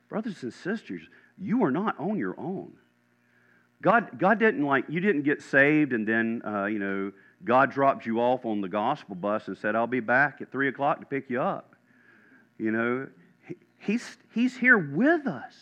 Brothers 0.08 0.44
and 0.44 0.54
sisters, 0.54 1.02
you 1.36 1.64
are 1.64 1.72
not 1.72 1.98
on 1.98 2.16
your 2.16 2.38
own. 2.38 2.74
God, 3.82 4.20
God 4.20 4.38
didn't 4.38 4.64
like, 4.64 4.84
you 4.88 5.00
didn't 5.00 5.22
get 5.22 5.42
saved 5.42 5.92
and 5.92 6.06
then, 6.06 6.42
uh, 6.46 6.66
you 6.66 6.78
know, 6.78 7.10
God 7.44 7.70
dropped 7.70 8.06
you 8.06 8.20
off 8.20 8.44
on 8.44 8.60
the 8.60 8.68
gospel 8.68 9.14
bus 9.14 9.48
and 9.48 9.56
said, 9.56 9.74
I'll 9.74 9.86
be 9.86 10.00
back 10.00 10.40
at 10.40 10.52
3 10.52 10.68
o'clock 10.68 11.00
to 11.00 11.06
pick 11.06 11.30
you 11.30 11.40
up. 11.40 11.74
You 12.58 12.70
know, 12.70 13.08
he's, 13.78 14.18
he's 14.34 14.56
here 14.56 14.76
with 14.76 15.26
us. 15.26 15.54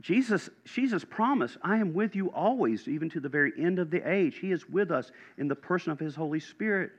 Jesus, 0.00 0.48
Jesus 0.64 1.04
promised, 1.04 1.56
I 1.62 1.78
am 1.78 1.92
with 1.92 2.14
you 2.14 2.28
always, 2.28 2.86
even 2.86 3.10
to 3.10 3.20
the 3.20 3.28
very 3.28 3.52
end 3.58 3.80
of 3.80 3.90
the 3.90 4.08
age. 4.08 4.38
He 4.38 4.52
is 4.52 4.68
with 4.68 4.92
us 4.92 5.10
in 5.36 5.48
the 5.48 5.56
person 5.56 5.90
of 5.90 5.98
His 5.98 6.14
Holy 6.14 6.38
Spirit. 6.38 6.92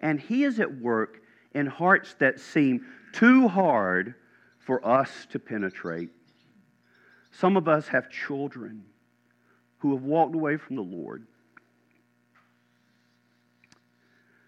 And 0.00 0.20
He 0.20 0.44
is 0.44 0.60
at 0.60 0.80
work 0.80 1.20
in 1.52 1.66
hearts 1.66 2.14
that 2.20 2.38
seem 2.38 2.86
too 3.12 3.48
hard 3.48 4.14
for 4.58 4.86
us 4.86 5.10
to 5.30 5.40
penetrate. 5.40 6.10
Some 7.32 7.56
of 7.56 7.66
us 7.66 7.88
have 7.88 8.08
children 8.08 8.84
who 9.78 9.92
have 9.92 10.04
walked 10.04 10.34
away 10.34 10.56
from 10.56 10.76
the 10.76 10.82
Lord. 10.82 11.26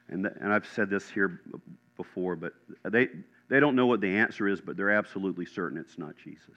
And, 0.08 0.26
and 0.26 0.52
I've 0.52 0.66
said 0.66 0.88
this 0.88 1.08
here 1.08 1.40
before, 1.96 2.36
but 2.36 2.52
they, 2.84 3.08
they 3.48 3.60
don't 3.60 3.74
know 3.74 3.86
what 3.86 4.00
the 4.00 4.08
answer 4.16 4.48
is, 4.48 4.60
but 4.60 4.76
they're 4.76 4.90
absolutely 4.90 5.46
certain 5.46 5.78
it's 5.78 5.98
not 5.98 6.14
Jesus. 6.22 6.56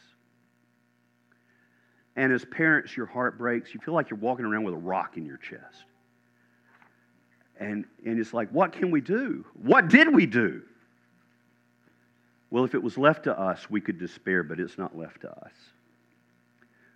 And 2.16 2.34
as 2.34 2.44
parents, 2.46 2.98
your 2.98 3.06
heart 3.06 3.38
breaks. 3.38 3.74
You 3.74 3.80
feel 3.80 3.94
like 3.94 4.10
you're 4.10 4.20
walking 4.20 4.46
around 4.46 4.64
with 4.64 4.74
a 4.74 4.78
rock 4.78 5.18
in 5.18 5.26
your 5.26 5.38
chest. 5.38 5.86
And, 7.60 7.86
and 8.06 8.20
it's 8.20 8.34
like, 8.34 8.50
what 8.50 8.72
can 8.72 8.92
we 8.92 9.02
do? 9.02 9.46
What 9.54 9.90
did 9.90 10.14
we 10.14 10.26
do? 10.26 10.62
Well, 12.52 12.64
if 12.64 12.74
it 12.74 12.82
was 12.82 12.98
left 12.98 13.24
to 13.24 13.40
us, 13.40 13.70
we 13.70 13.80
could 13.80 14.00
despair, 14.00 14.44
but 14.44 14.60
it's 14.60 14.78
not 14.78 14.98
left 14.98 15.22
to 15.22 15.30
us. 15.30 15.54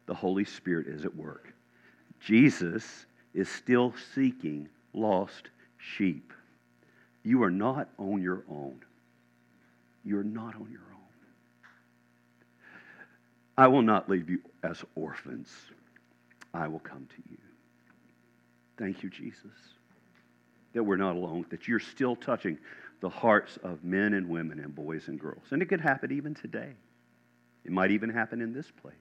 The 0.07 0.13
Holy 0.13 0.45
Spirit 0.45 0.87
is 0.87 1.05
at 1.05 1.15
work. 1.15 1.53
Jesus 2.19 3.05
is 3.33 3.49
still 3.49 3.93
seeking 4.13 4.67
lost 4.93 5.49
sheep. 5.77 6.33
You 7.23 7.43
are 7.43 7.51
not 7.51 7.89
on 7.97 8.21
your 8.21 8.43
own. 8.49 8.81
You 10.03 10.19
are 10.19 10.23
not 10.23 10.55
on 10.55 10.67
your 10.71 10.81
own. 10.81 10.99
I 13.57 13.67
will 13.67 13.81
not 13.81 14.09
leave 14.09 14.29
you 14.29 14.39
as 14.63 14.83
orphans. 14.95 15.49
I 16.53 16.67
will 16.67 16.79
come 16.79 17.07
to 17.07 17.31
you. 17.31 17.37
Thank 18.77 19.03
you, 19.03 19.09
Jesus, 19.09 19.51
that 20.73 20.83
we're 20.83 20.97
not 20.97 21.15
alone, 21.15 21.45
that 21.49 21.67
you're 21.67 21.79
still 21.79 22.15
touching 22.15 22.57
the 22.99 23.09
hearts 23.09 23.57
of 23.63 23.83
men 23.83 24.13
and 24.13 24.29
women 24.29 24.59
and 24.59 24.73
boys 24.73 25.07
and 25.07 25.19
girls. 25.19 25.43
And 25.51 25.61
it 25.61 25.67
could 25.67 25.81
happen 25.81 26.11
even 26.11 26.33
today. 26.33 26.73
It 27.65 27.71
might 27.71 27.91
even 27.91 28.09
happen 28.09 28.41
in 28.41 28.53
this 28.53 28.69
place. 28.81 28.93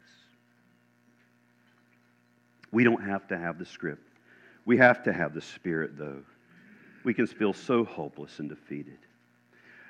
We 2.70 2.84
don't 2.84 3.02
have 3.02 3.26
to 3.28 3.38
have 3.38 3.58
the 3.58 3.66
script. 3.66 4.06
We 4.64 4.78
have 4.78 5.02
to 5.04 5.12
have 5.12 5.34
the 5.34 5.40
Spirit, 5.40 5.98
though. 5.98 6.22
We 7.04 7.14
can 7.14 7.26
feel 7.26 7.52
so 7.52 7.84
hopeless 7.84 8.38
and 8.38 8.48
defeated. 8.48 8.98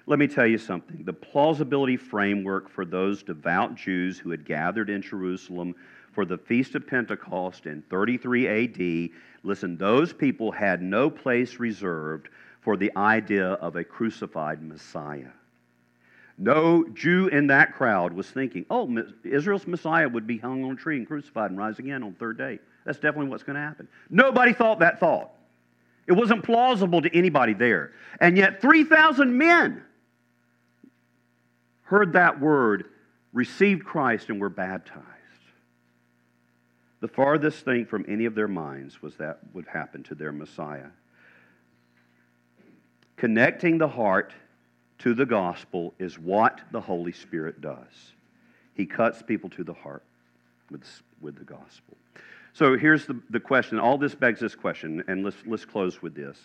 Let 0.07 0.19
me 0.19 0.27
tell 0.27 0.47
you 0.47 0.59
something. 0.59 1.05
The 1.05 1.13
plausibility 1.13 1.97
framework 1.97 2.69
for 2.69 2.85
those 2.85 3.23
devout 3.23 3.77
Jews 3.77 4.19
who 4.19 4.31
had 4.31 4.45
gathered 4.45 4.91
in 4.91 5.01
Jerusalem 5.01 5.75
for 6.13 6.25
the 6.25 6.39
Feast 6.39 6.75
of 6.75 6.87
Pentecost 6.87 7.67
in 7.67 7.83
33 7.83 8.49
AD, 8.49 9.11
listen, 9.45 9.77
those 9.77 10.13
people 10.13 10.51
had 10.51 10.83
no 10.83 11.09
place 11.09 11.59
reserved 11.59 12.29
for 12.61 12.77
the 12.77 12.93
idea 12.97 13.53
of 13.55 13.77
a 13.77 13.85
crucified 13.85 14.63
Messiah. 14.63 15.31
No 16.39 16.85
Jew 16.95 17.29
in 17.29 17.47
that 17.49 17.75
crowd 17.75 18.13
was 18.13 18.29
thinking, 18.29 18.67
oh, 18.71 19.05
Israel's 19.25 19.67
Messiah 19.67 20.09
would 20.09 20.27
be 20.27 20.39
hung 20.39 20.65
on 20.65 20.73
a 20.73 20.77
tree 20.77 20.97
and 20.97 21.07
crucified 21.07 21.51
and 21.51 21.59
rise 21.59 21.79
again 21.79 22.03
on 22.03 22.13
the 22.13 22.19
third 22.19 22.39
day. 22.39 22.59
That's 22.85 22.99
definitely 22.99 23.29
what's 23.29 23.45
going 23.45 23.57
to 23.57 23.63
happen. 23.63 23.87
Nobody 24.11 24.53
thought 24.53 24.81
that 24.81 24.99
thought. 24.99 25.31
It 26.07 26.13
wasn't 26.13 26.43
plausible 26.43 27.03
to 27.03 27.17
anybody 27.17 27.55
there. 27.55 27.93
And 28.21 28.37
yet, 28.37 28.61
3,000 28.61 29.37
men 29.37 29.83
heard 31.83 32.15
that 32.15 32.41
word, 32.41 32.87
received 33.33 33.85
Christ, 33.85 34.29
and 34.29 34.41
were 34.41 34.49
baptized. 34.49 35.07
The 37.01 37.09
farthest 37.09 37.65
thing 37.65 37.87
from 37.87 38.05
any 38.09 38.25
of 38.25 38.35
their 38.35 38.49
minds 38.49 39.03
was 39.03 39.17
that 39.17 39.41
would 39.53 39.67
happen 39.67 40.03
to 40.05 40.15
their 40.15 40.33
Messiah. 40.33 40.91
Connecting 43.17 43.79
the 43.79 43.89
heart 43.89 44.33
to 44.99 45.15
the 45.15 45.27
gospel 45.27 45.95
is 45.99 46.19
what 46.19 46.61
the 46.71 46.81
Holy 46.81 47.13
Spirit 47.13 47.61
does. 47.61 48.13
He 48.75 48.87
cuts 48.87 49.21
people 49.21 49.51
to 49.51 49.65
the 49.65 49.75
heart 49.75 50.05
with, 50.71 50.83
with 51.21 51.37
the 51.37 51.45
gospel. 51.45 51.97
So 52.55 52.77
here's 52.77 53.07
the, 53.07 53.19
the 53.31 53.41
question. 53.41 53.79
All 53.79 53.97
this 53.97 54.15
begs 54.15 54.41
this 54.41 54.55
question, 54.55 55.03
and 55.09 55.25
let's, 55.25 55.37
let's 55.47 55.65
close 55.65 56.03
with 56.03 56.15
this. 56.15 56.37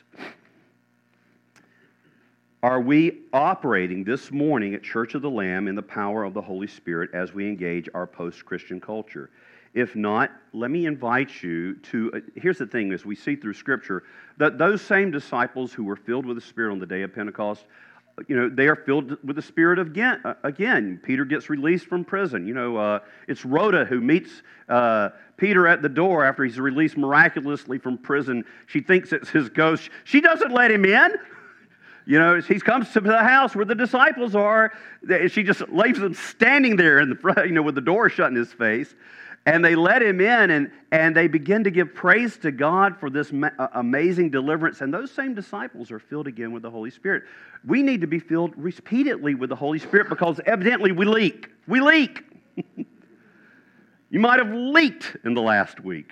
Are 2.64 2.82
we 2.82 3.20
operating 3.34 4.04
this 4.04 4.32
morning 4.32 4.74
at 4.74 4.84
Church 4.84 5.16
of 5.16 5.22
the 5.22 5.30
Lamb 5.30 5.68
in 5.68 5.76
the 5.76 5.82
power 5.82 6.24
of 6.24 6.34
the 6.34 6.42
Holy 6.42 6.68
Spirit 6.68 7.12
as 7.14 7.34
we 7.34 7.48
engage 7.48 7.88
our 7.94 8.08
post 8.08 8.46
Christian 8.46 8.80
culture? 8.80 9.30
If 9.74 9.96
not, 9.96 10.32
let 10.54 10.72
me 10.72 10.86
invite 10.86 11.44
you 11.44 11.76
to. 11.76 12.12
Uh, 12.16 12.20
here's 12.36 12.58
the 12.58 12.66
thing 12.66 12.92
as 12.94 13.06
we 13.06 13.14
see 13.14 13.36
through 13.36 13.54
Scripture 13.54 14.04
that 14.38 14.58
those 14.58 14.82
same 14.82 15.12
disciples 15.12 15.72
who 15.72 15.84
were 15.84 15.96
filled 15.96 16.26
with 16.26 16.36
the 16.36 16.42
Spirit 16.42 16.72
on 16.72 16.80
the 16.80 16.86
day 16.86 17.04
of 17.04 17.14
Pentecost, 17.14 17.66
you 18.28 18.36
know, 18.36 18.50
they 18.50 18.68
are 18.68 18.76
filled 18.76 19.18
with 19.24 19.36
the 19.36 19.42
Spirit 19.42 19.78
again. 19.78 20.22
Uh, 20.26 20.34
again, 20.44 21.00
Peter 21.04 21.24
gets 21.24 21.50
released 21.50 21.86
from 21.86 22.04
prison. 22.04 22.48
You 22.48 22.54
know, 22.54 22.78
uh, 22.78 23.00
it's 23.28 23.46
Rhoda 23.46 23.86
who 23.86 24.02
meets 24.02 24.42
uh, 24.68 25.10
Peter 25.38 25.68
at 25.68 25.82
the 25.82 25.90
door 25.90 26.26
after 26.26 26.44
he's 26.44 26.60
released 26.60 26.98
miraculously 26.98 27.78
from 27.78 27.98
prison. 27.98 28.44
She 28.66 28.82
thinks 28.82 29.14
it's 29.14 29.30
his 29.30 29.50
ghost. 29.50 29.90
She 30.04 30.20
doesn't 30.20 30.52
let 30.52 30.72
him 30.72 30.86
in. 30.86 31.16
You 32.10 32.18
know, 32.20 32.40
he 32.40 32.58
comes 32.62 32.94
to 32.94 33.02
the 33.02 33.22
house 33.22 33.54
where 33.54 33.66
the 33.66 33.76
disciples 33.76 34.34
are. 34.34 34.72
She 35.28 35.44
just 35.44 35.68
leaves 35.68 36.00
him 36.00 36.14
standing 36.14 36.78
there 36.78 37.02
in 37.02 37.10
the 37.10 37.18
front, 37.18 37.46
you 37.48 37.52
know, 37.52 37.62
with 37.62 37.76
the 37.76 37.82
door 37.82 38.08
shut 38.08 38.30
in 38.30 38.36
his 38.38 38.54
face. 38.54 38.96
And 39.48 39.64
they 39.64 39.76
let 39.76 40.02
him 40.02 40.20
in 40.20 40.52
and, 40.52 40.70
and 40.92 41.16
they 41.16 41.30
begin 41.30 41.64
to 41.64 41.72
give 41.72 41.96
praise 41.96 42.36
to 42.40 42.52
God 42.52 43.00
for 43.00 43.10
this 43.10 43.32
ma- 43.32 43.50
uh, 43.58 43.70
amazing 43.76 44.30
deliverance. 44.30 44.82
And 44.82 44.94
those 44.94 45.10
same 45.10 45.34
disciples 45.34 45.90
are 45.90 46.00
filled 46.00 46.28
again 46.28 46.52
with 46.52 46.64
the 46.64 46.70
Holy 46.70 46.92
Spirit. 46.92 47.24
We 47.66 47.82
need 47.82 48.02
to 48.02 48.08
be 48.08 48.20
filled 48.20 48.52
repeatedly 48.58 49.36
with 49.36 49.50
the 49.50 49.56
Holy 49.56 49.80
Spirit 49.80 50.10
because 50.10 50.42
evidently 50.46 50.92
we 50.92 51.06
leak. 51.06 51.50
We 51.66 51.80
leak. 51.80 52.26
you 54.10 54.20
might 54.20 54.40
have 54.40 54.52
leaked 54.52 55.16
in 55.24 55.34
the 55.34 55.42
last 55.42 55.80
week. 55.80 56.12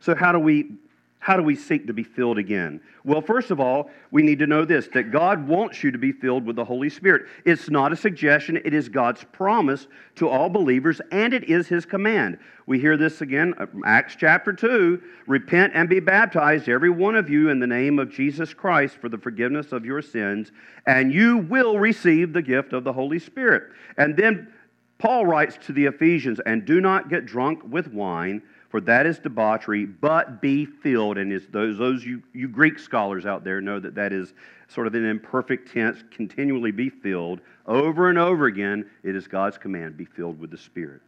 So, 0.00 0.14
how 0.14 0.32
do 0.32 0.38
we 0.38 0.78
how 1.20 1.36
do 1.36 1.42
we 1.42 1.56
seek 1.56 1.86
to 1.88 1.92
be 1.92 2.04
filled 2.04 2.38
again? 2.38 2.80
Well, 3.04 3.20
first 3.20 3.50
of 3.50 3.58
all, 3.58 3.90
we 4.10 4.22
need 4.22 4.38
to 4.38 4.46
know 4.46 4.64
this 4.64 4.88
that 4.94 5.10
God 5.10 5.48
wants 5.48 5.82
you 5.82 5.90
to 5.90 5.98
be 5.98 6.12
filled 6.12 6.46
with 6.46 6.56
the 6.56 6.64
Holy 6.64 6.88
Spirit. 6.88 7.26
It's 7.44 7.68
not 7.68 7.92
a 7.92 7.96
suggestion, 7.96 8.56
it 8.64 8.72
is 8.72 8.88
God's 8.88 9.24
promise 9.32 9.88
to 10.16 10.28
all 10.28 10.48
believers, 10.48 11.00
and 11.10 11.34
it 11.34 11.44
is 11.44 11.66
His 11.66 11.84
command. 11.84 12.38
We 12.66 12.78
hear 12.78 12.96
this 12.96 13.20
again, 13.20 13.54
uh, 13.58 13.66
Acts 13.84 14.14
chapter 14.16 14.52
2 14.52 15.02
Repent 15.26 15.72
and 15.74 15.88
be 15.88 16.00
baptized, 16.00 16.68
every 16.68 16.90
one 16.90 17.16
of 17.16 17.28
you, 17.28 17.50
in 17.50 17.58
the 17.58 17.66
name 17.66 17.98
of 17.98 18.10
Jesus 18.10 18.54
Christ 18.54 18.96
for 19.00 19.08
the 19.08 19.18
forgiveness 19.18 19.72
of 19.72 19.84
your 19.84 20.02
sins, 20.02 20.52
and 20.86 21.12
you 21.12 21.38
will 21.38 21.78
receive 21.78 22.32
the 22.32 22.42
gift 22.42 22.72
of 22.72 22.84
the 22.84 22.92
Holy 22.92 23.18
Spirit. 23.18 23.64
And 23.96 24.16
then 24.16 24.52
Paul 24.98 25.26
writes 25.26 25.58
to 25.66 25.72
the 25.72 25.86
Ephesians, 25.86 26.40
and 26.46 26.64
do 26.64 26.80
not 26.80 27.08
get 27.08 27.26
drunk 27.26 27.62
with 27.64 27.92
wine 27.92 28.42
for 28.68 28.80
that 28.82 29.06
is 29.06 29.18
debauchery, 29.18 29.86
but 29.86 30.42
be 30.42 30.66
filled. 30.66 31.16
And 31.18 31.32
is 31.32 31.46
those, 31.50 31.78
those 31.78 32.04
you, 32.04 32.22
you 32.34 32.48
Greek 32.48 32.78
scholars 32.78 33.24
out 33.24 33.42
there 33.42 33.60
know 33.60 33.80
that 33.80 33.94
that 33.94 34.12
is 34.12 34.34
sort 34.68 34.86
of 34.86 34.94
an 34.94 35.06
imperfect 35.06 35.72
tense, 35.72 36.04
continually 36.10 36.70
be 36.70 36.90
filled. 36.90 37.40
Over 37.66 38.10
and 38.10 38.18
over 38.18 38.46
again, 38.46 38.88
it 39.02 39.16
is 39.16 39.26
God's 39.26 39.56
command 39.56 39.96
be 39.96 40.04
filled 40.04 40.38
with 40.38 40.50
the 40.50 40.58
Spirit. 40.58 41.00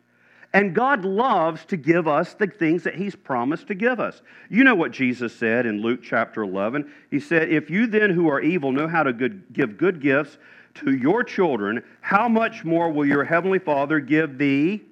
And 0.52 0.74
God 0.74 1.04
loves 1.04 1.64
to 1.66 1.76
give 1.76 2.08
us 2.08 2.34
the 2.34 2.46
things 2.46 2.82
that 2.82 2.94
He's 2.94 3.14
promised 3.14 3.68
to 3.68 3.74
give 3.74 4.00
us. 4.00 4.22
You 4.48 4.64
know 4.64 4.74
what 4.74 4.90
Jesus 4.90 5.34
said 5.34 5.64
in 5.66 5.80
Luke 5.80 6.00
chapter 6.02 6.42
11? 6.42 6.90
He 7.10 7.20
said, 7.20 7.50
If 7.50 7.70
you 7.70 7.86
then 7.86 8.10
who 8.10 8.28
are 8.28 8.40
evil 8.40 8.72
know 8.72 8.88
how 8.88 9.02
to 9.02 9.12
good, 9.12 9.44
give 9.52 9.76
good 9.76 10.00
gifts 10.00 10.38
to 10.76 10.92
your 10.92 11.22
children, 11.22 11.84
how 12.00 12.28
much 12.28 12.64
more 12.64 12.90
will 12.90 13.06
your 13.06 13.24
heavenly 13.24 13.58
Father 13.58 14.00
give 14.00 14.38
the 14.38 14.82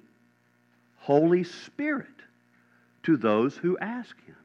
Holy 0.97 1.43
Spirit 1.43 2.07
to 3.03 3.17
those 3.17 3.55
who 3.55 3.77
ask 3.79 4.15
him. 4.25 4.35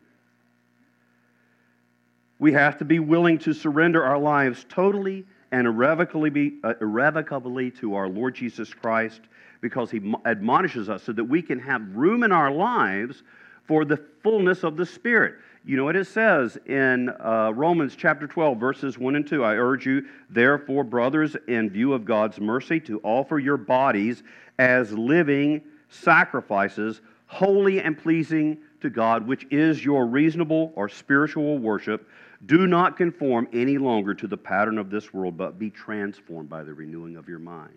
We 2.39 2.53
have 2.53 2.79
to 2.79 2.85
be 2.85 2.99
willing 2.99 3.39
to 3.41 3.53
surrender 3.53 4.05
our 4.05 4.19
lives 4.19 4.67
totally 4.69 5.25
and 5.53 5.67
irrevocably, 5.67 6.55
uh, 6.65 6.75
irrevocably 6.81 7.71
to 7.73 7.95
our 7.95 8.09
Lord 8.09 8.35
Jesus 8.35 8.75
Christ 8.75 9.21
because 9.61 9.91
he 9.91 10.15
admonishes 10.27 10.89
us 10.89 11.03
so 11.03 11.13
that 11.13 11.25
we 11.25 11.41
can 11.41 11.59
have 11.59 11.81
room 11.95 12.23
in 12.23 12.33
our 12.33 12.51
lives 12.51 13.23
for 13.67 13.85
the 13.85 13.97
fullness 14.23 14.63
of 14.63 14.77
the 14.77 14.85
Spirit. 14.85 15.37
You 15.65 15.79
know 15.79 15.85
what 15.85 15.97
it 15.97 16.07
says 16.07 16.59
in 16.67 17.09
uh, 17.09 17.51
Romans 17.55 17.97
chapter 17.97 18.27
12, 18.27 18.59
verses 18.59 18.99
1 18.99 19.17
and 19.17 19.27
2. 19.27 19.43
I 19.43 19.55
urge 19.55 19.87
you, 19.87 20.05
therefore, 20.29 20.85
brothers, 20.85 21.37
in 21.49 21.71
view 21.71 21.95
of 21.95 22.05
God's 22.05 22.39
mercy, 22.39 22.79
to 22.81 23.01
offer 23.03 23.39
your 23.39 23.57
bodies 23.57 24.23
as 24.59 24.93
living 24.93 25.63
sacrifices, 25.89 27.01
holy 27.27 27.81
and 27.81 27.97
pleasing 27.97 28.59
to 28.81 28.91
God, 28.91 29.27
which 29.27 29.47
is 29.51 29.85
your 29.85 30.07
reasonable 30.07 30.73
or 30.77 30.89
spiritual 30.89 31.59
worship. 31.59 32.09
Do 32.47 32.67
not 32.67 32.97
conform 32.97 33.49
any 33.53 33.79
longer 33.79 34.15
to 34.15 34.27
the 34.27 34.37
pattern 34.37 34.79
of 34.79 34.91
this 34.91 35.15
world, 35.15 35.37
but 35.37 35.59
be 35.59 35.71
transformed 35.71 36.49
by 36.49 36.63
the 36.63 36.75
renewing 36.75 37.17
of 37.17 37.29
your 37.29 37.39
mind. 37.39 37.75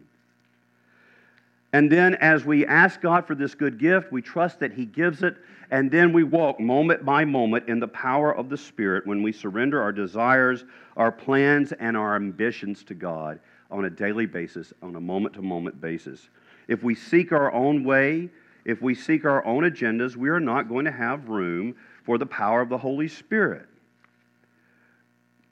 And 1.74 1.92
then, 1.92 2.16
as 2.16 2.46
we 2.46 2.66
ask 2.66 3.02
God 3.02 3.28
for 3.28 3.36
this 3.36 3.54
good 3.54 3.78
gift, 3.78 4.12
we 4.12 4.22
trust 4.22 4.60
that 4.60 4.74
He 4.74 4.86
gives 4.86 5.24
it. 5.24 5.36
And 5.70 5.92
then 5.92 6.14
we 6.14 6.24
walk 6.24 6.60
moment 6.60 7.04
by 7.04 7.26
moment 7.26 7.68
in 7.68 7.80
the 7.80 7.88
power 7.90 8.34
of 8.34 8.50
the 8.50 8.58
Spirit 8.58 9.06
when 9.06 9.22
we 9.22 9.34
surrender 9.34 9.82
our 9.82 9.92
desires, 9.92 10.64
our 10.96 11.12
plans, 11.12 11.74
and 11.74 11.98
our 11.98 12.16
ambitions 12.16 12.84
to 12.86 12.94
God 12.94 13.40
on 13.70 13.86
a 13.86 13.90
daily 13.90 14.26
basis, 14.26 14.74
on 14.82 14.96
a 14.96 15.02
moment 15.02 15.36
to 15.36 15.42
moment 15.42 15.80
basis. 15.82 16.30
If 16.70 16.84
we 16.84 16.96
seek 16.96 17.34
our 17.34 17.52
own 17.52 17.84
way, 17.84 18.30
if 18.68 18.84
we 18.84 18.94
seek 18.94 19.26
our 19.26 19.44
own 19.44 19.64
agendas, 19.64 20.16
we 20.16 20.30
are 20.30 20.40
not 20.40 20.70
going 20.70 20.86
to 20.86 20.92
have 20.92 21.28
room 21.28 21.76
for 22.06 22.20
the 22.20 22.28
power 22.28 22.62
of 22.62 22.70
the 22.70 22.78
Holy 22.78 23.08
Spirit. 23.08 23.68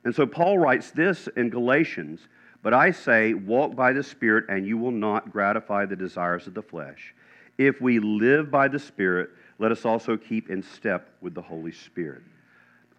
And 0.04 0.13
so 0.13 0.28
Paul 0.28 0.60
writes 0.60 0.91
this 0.91 1.28
in 1.36 1.49
Galatians 1.49 2.28
but 2.65 2.73
I 2.73 2.89
say, 2.89 3.36
walk 3.36 3.75
by 3.75 3.93
the 3.93 4.01
Spirit, 4.01 4.45
and 4.49 4.65
you 4.65 4.75
will 4.75 4.89
not 4.89 5.32
gratify 5.32 5.86
the 5.86 5.95
desires 5.95 6.47
of 6.47 6.56
the 6.56 6.63
flesh. 6.63 7.13
If 7.60 7.80
we 7.80 7.99
live 7.99 8.49
by 8.49 8.69
the 8.69 8.80
Spirit, 8.80 9.30
let 9.60 9.71
us 9.71 9.86
also 9.86 10.17
keep 10.17 10.49
in 10.49 10.63
step 10.63 11.12
with 11.21 11.36
the 11.36 11.43
Holy 11.43 11.71
Spirit. 11.71 12.23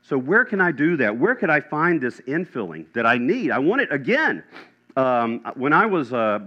So, 0.03 0.17
where 0.17 0.45
can 0.45 0.61
I 0.61 0.71
do 0.71 0.97
that? 0.99 1.19
Where 1.19 1.35
could 1.35 1.51
I 1.51 1.59
find 1.59 2.01
this 2.01 2.21
infilling 2.29 2.87
that 2.93 3.07
I 3.07 3.19
need? 3.19 3.51
I 3.51 3.59
want 3.59 3.83
it 3.83 3.93
again. 3.93 4.45
Um, 4.97 5.41
when 5.57 5.73
I 5.73 5.87
was, 5.87 6.13
uh, 6.13 6.39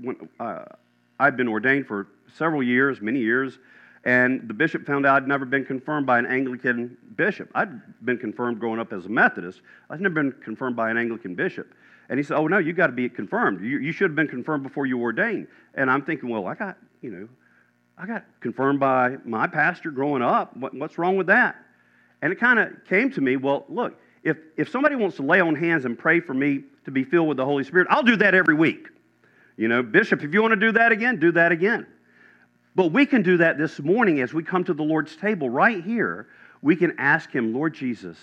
when, 0.00 0.28
uh, 0.38 0.66
I'd 1.22 1.36
been 1.36 1.46
ordained 1.46 1.86
for 1.86 2.08
several 2.34 2.64
years, 2.64 3.00
many 3.00 3.20
years, 3.20 3.58
and 4.04 4.48
the 4.48 4.54
bishop 4.54 4.84
found 4.84 5.06
out 5.06 5.22
I'd 5.22 5.28
never 5.28 5.44
been 5.44 5.64
confirmed 5.64 6.04
by 6.04 6.18
an 6.18 6.26
Anglican 6.26 6.96
bishop. 7.14 7.48
I'd 7.54 8.04
been 8.04 8.18
confirmed 8.18 8.58
growing 8.58 8.80
up 8.80 8.92
as 8.92 9.06
a 9.06 9.08
Methodist. 9.08 9.60
I'd 9.88 10.00
never 10.00 10.16
been 10.16 10.32
confirmed 10.32 10.74
by 10.74 10.90
an 10.90 10.96
Anglican 10.96 11.36
bishop. 11.36 11.72
And 12.08 12.18
he 12.18 12.24
said, 12.24 12.36
Oh, 12.36 12.48
no, 12.48 12.58
you 12.58 12.72
got 12.72 12.88
to 12.88 12.92
be 12.92 13.08
confirmed. 13.08 13.60
You, 13.60 13.78
you 13.78 13.92
should 13.92 14.10
have 14.10 14.16
been 14.16 14.26
confirmed 14.26 14.64
before 14.64 14.86
you 14.86 14.98
were 14.98 15.04
ordained. 15.04 15.46
And 15.74 15.88
I'm 15.88 16.02
thinking, 16.02 16.28
Well, 16.28 16.48
I 16.48 16.56
got, 16.56 16.76
you 17.02 17.12
know, 17.12 17.28
I 17.96 18.06
got 18.06 18.24
confirmed 18.40 18.80
by 18.80 19.18
my 19.24 19.46
pastor 19.46 19.92
growing 19.92 20.22
up. 20.22 20.56
What, 20.56 20.74
what's 20.74 20.98
wrong 20.98 21.16
with 21.16 21.28
that? 21.28 21.54
And 22.20 22.32
it 22.32 22.40
kind 22.40 22.58
of 22.58 22.72
came 22.88 23.12
to 23.12 23.20
me, 23.20 23.36
Well, 23.36 23.64
look, 23.68 23.96
if, 24.24 24.38
if 24.56 24.68
somebody 24.70 24.96
wants 24.96 25.16
to 25.16 25.22
lay 25.22 25.40
on 25.40 25.54
hands 25.54 25.84
and 25.84 25.96
pray 25.96 26.18
for 26.18 26.34
me 26.34 26.64
to 26.84 26.90
be 26.90 27.04
filled 27.04 27.28
with 27.28 27.36
the 27.36 27.44
Holy 27.44 27.62
Spirit, 27.62 27.86
I'll 27.90 28.02
do 28.02 28.16
that 28.16 28.34
every 28.34 28.54
week. 28.54 28.88
You 29.56 29.68
know, 29.68 29.82
Bishop, 29.82 30.22
if 30.22 30.32
you 30.32 30.42
want 30.42 30.52
to 30.52 30.60
do 30.60 30.72
that 30.72 30.92
again, 30.92 31.18
do 31.18 31.32
that 31.32 31.52
again. 31.52 31.86
But 32.74 32.92
we 32.92 33.04
can 33.04 33.22
do 33.22 33.36
that 33.38 33.58
this 33.58 33.80
morning 33.80 34.20
as 34.20 34.32
we 34.32 34.42
come 34.42 34.64
to 34.64 34.74
the 34.74 34.82
Lord's 34.82 35.14
table 35.16 35.50
right 35.50 35.84
here. 35.84 36.28
We 36.62 36.76
can 36.76 36.94
ask 36.98 37.30
Him, 37.30 37.52
Lord 37.52 37.74
Jesus, 37.74 38.16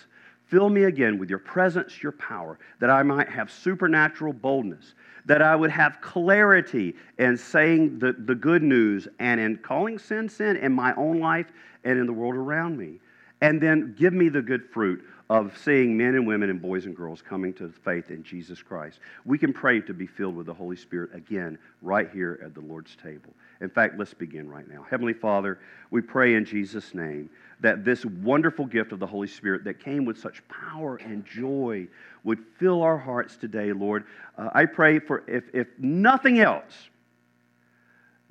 Fill 0.49 0.69
me 0.69 0.85
again 0.85 1.19
with 1.19 1.29
your 1.29 1.37
presence, 1.37 2.01
your 2.01 2.11
power, 2.13 2.57
that 2.79 2.89
I 2.89 3.03
might 3.03 3.29
have 3.29 3.51
supernatural 3.51 4.33
boldness, 4.33 4.95
that 5.25 5.43
I 5.43 5.55
would 5.55 5.69
have 5.69 6.01
clarity 6.01 6.95
in 7.19 7.37
saying 7.37 7.99
the, 7.99 8.13
the 8.13 8.33
good 8.33 8.63
news 8.63 9.07
and 9.19 9.39
in 9.39 9.57
calling 9.57 9.99
sin 9.99 10.27
sin 10.27 10.57
in 10.57 10.73
my 10.73 10.95
own 10.95 11.19
life 11.19 11.45
and 11.83 11.99
in 11.99 12.07
the 12.07 12.13
world 12.13 12.33
around 12.33 12.79
me. 12.79 12.99
And 13.41 13.61
then 13.61 13.93
give 13.95 14.11
me 14.11 14.27
the 14.27 14.41
good 14.41 14.67
fruit 14.71 15.05
of 15.29 15.55
seeing 15.63 15.95
men 15.95 16.15
and 16.15 16.25
women 16.25 16.49
and 16.49 16.59
boys 16.59 16.85
and 16.85 16.95
girls 16.95 17.21
coming 17.21 17.53
to 17.53 17.69
faith 17.83 18.09
in 18.09 18.23
Jesus 18.23 18.63
Christ. 18.63 18.99
We 19.25 19.37
can 19.37 19.53
pray 19.53 19.79
to 19.81 19.93
be 19.93 20.07
filled 20.07 20.35
with 20.35 20.47
the 20.47 20.53
Holy 20.53 20.75
Spirit 20.75 21.13
again 21.13 21.59
right 21.83 22.09
here 22.11 22.39
at 22.43 22.55
the 22.55 22.61
Lord's 22.61 22.95
table. 22.95 23.33
In 23.61 23.69
fact, 23.69 23.99
let's 23.99 24.13
begin 24.13 24.49
right 24.49 24.67
now. 24.67 24.85
Heavenly 24.89 25.13
Father, 25.13 25.59
we 25.91 26.01
pray 26.01 26.33
in 26.33 26.45
Jesus' 26.45 26.95
name 26.95 27.29
that 27.59 27.85
this 27.85 28.05
wonderful 28.05 28.65
gift 28.65 28.91
of 28.91 28.99
the 28.99 29.05
Holy 29.05 29.27
Spirit 29.27 29.63
that 29.65 29.79
came 29.79 30.03
with 30.03 30.17
such 30.17 30.41
power 30.47 30.95
and 30.95 31.23
joy 31.25 31.87
would 32.23 32.39
fill 32.57 32.81
our 32.81 32.97
hearts 32.97 33.37
today, 33.37 33.71
Lord. 33.71 34.05
Uh, 34.35 34.49
I 34.53 34.65
pray 34.65 34.97
for, 34.97 35.23
if, 35.27 35.43
if 35.53 35.67
nothing 35.77 36.39
else, 36.39 36.89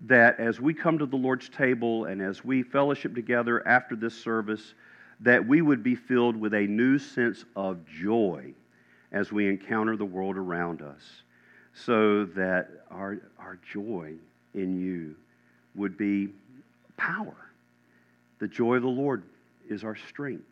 that 0.06 0.40
as 0.40 0.60
we 0.60 0.74
come 0.74 0.98
to 0.98 1.06
the 1.06 1.16
Lord's 1.16 1.48
table 1.48 2.06
and 2.06 2.22
as 2.22 2.44
we 2.44 2.62
fellowship 2.62 3.14
together 3.14 3.66
after 3.68 3.94
this 3.94 4.14
service, 4.14 4.74
that 5.20 5.46
we 5.46 5.62
would 5.62 5.82
be 5.82 5.94
filled 5.94 6.36
with 6.36 6.54
a 6.54 6.66
new 6.66 6.98
sense 6.98 7.44
of 7.56 7.78
joy 7.86 8.52
as 9.10 9.32
we 9.32 9.48
encounter 9.48 9.96
the 9.96 10.04
world 10.04 10.36
around 10.36 10.82
us, 10.82 11.02
so 11.74 12.24
that 12.24 12.68
our, 12.90 13.18
our 13.38 13.58
joy 13.72 14.12
in 14.54 14.78
you 14.80 15.14
would 15.74 15.96
be 15.96 16.28
power 16.96 17.48
the 18.38 18.48
joy 18.48 18.76
of 18.76 18.82
the 18.82 18.88
Lord 18.88 19.22
is 19.68 19.84
our 19.84 19.96
strength. 19.96 20.44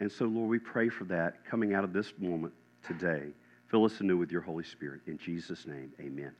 And 0.00 0.10
so, 0.10 0.24
Lord, 0.24 0.48
we 0.48 0.58
pray 0.58 0.88
for 0.88 1.04
that 1.04 1.44
coming 1.44 1.74
out 1.74 1.84
of 1.84 1.92
this 1.92 2.12
moment 2.18 2.52
today. 2.86 3.24
Fill 3.68 3.84
us 3.84 4.00
anew 4.00 4.16
with 4.16 4.30
your 4.30 4.40
Holy 4.40 4.64
Spirit. 4.64 5.00
In 5.06 5.18
Jesus' 5.18 5.66
name, 5.66 5.92
amen. 6.00 6.32